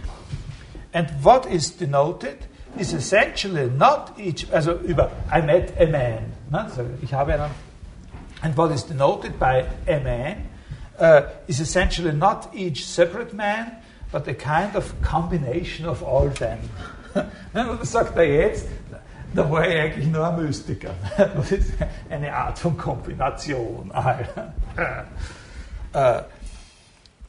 [0.92, 2.36] And what is denoted
[2.76, 6.32] is essentially not each, also über I met a man.
[6.50, 6.64] Ne?
[6.64, 7.50] Also ich habe einen,
[8.42, 10.36] and what is denoted by a man
[10.98, 13.72] uh, is essentially not each separate man,
[14.10, 16.58] but a kind of combination of all them.
[17.52, 17.76] Ne?
[17.80, 18.66] Das sagt er jetzt,
[19.34, 20.90] da war ich eigentlich nur ein Mystiker.
[21.36, 21.72] Das ist
[22.08, 23.92] eine Art von Kombination.
[25.92, 26.22] Äh,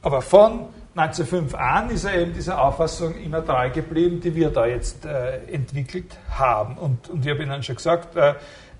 [0.03, 4.67] aber von 1905 an ist er eben dieser Auffassung immer treu geblieben, die wir da
[4.67, 6.77] jetzt äh, entwickelt haben.
[6.77, 8.15] Und, und ich habe Ihnen schon gesagt,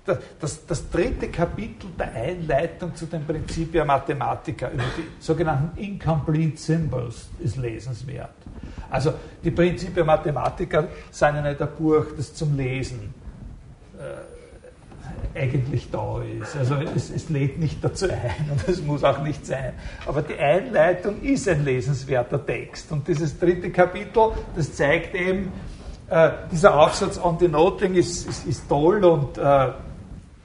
[0.06, 6.56] äh, das, das, dritte Kapitel der Einleitung zu den Prinzipien Mathematica über die sogenannten Incomplete
[6.56, 8.34] Symbols ist lesenswert.
[8.90, 13.14] Also die Prinzipien Mathematica sind ja nicht ein Buch, das zum Lesen
[13.98, 16.56] äh, eigentlich da ist.
[16.56, 19.72] Also es, es lädt nicht dazu ein und es muss auch nicht sein.
[20.06, 22.92] Aber die Einleitung ist ein lesenswerter Text.
[22.92, 25.52] Und dieses dritte Kapitel, das zeigt eben,
[26.10, 29.68] äh, dieser Aufsatz on the Noting ist, ist, ist toll und äh,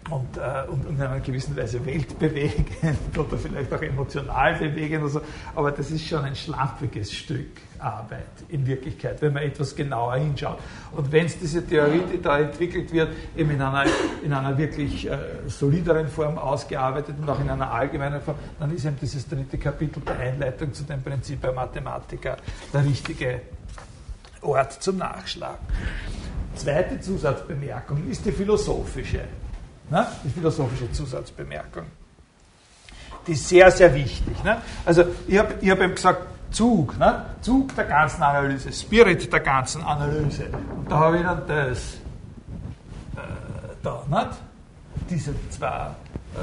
[0.09, 2.69] und, äh, und, in einer gewissen Weise weltbewegend
[3.17, 5.03] oder vielleicht auch emotional bewegend.
[5.03, 5.21] Oder so.
[5.55, 10.57] Aber das ist schon ein schlampiges Stück Arbeit in Wirklichkeit, wenn man etwas genauer hinschaut.
[10.95, 13.85] Und wenn es diese Theorie, die da entwickelt wird, eben in einer,
[14.23, 18.85] in einer wirklich äh, solideren Form ausgearbeitet und auch in einer allgemeinen Form, dann ist
[18.85, 22.37] eben dieses dritte Kapitel der Einleitung zu dem Prinzip der Mathematiker
[22.73, 23.41] der richtige
[24.41, 25.65] Ort zum Nachschlagen.
[26.55, 29.21] Zweite Zusatzbemerkung ist die philosophische.
[29.89, 30.07] Ne?
[30.23, 31.85] Die philosophische Zusatzbemerkung.
[33.25, 34.43] Die ist sehr, sehr wichtig.
[34.43, 34.57] Ne?
[34.85, 36.21] Also ich habe ich hab eben gesagt,
[36.51, 37.25] Zug, ne?
[37.41, 40.45] Zug der ganzen Analyse, Spirit der ganzen Analyse.
[40.75, 41.95] Und da habe ich dann das
[43.15, 43.19] äh,
[43.83, 44.29] da, nicht?
[45.09, 45.87] diese zwei
[46.35, 46.39] äh,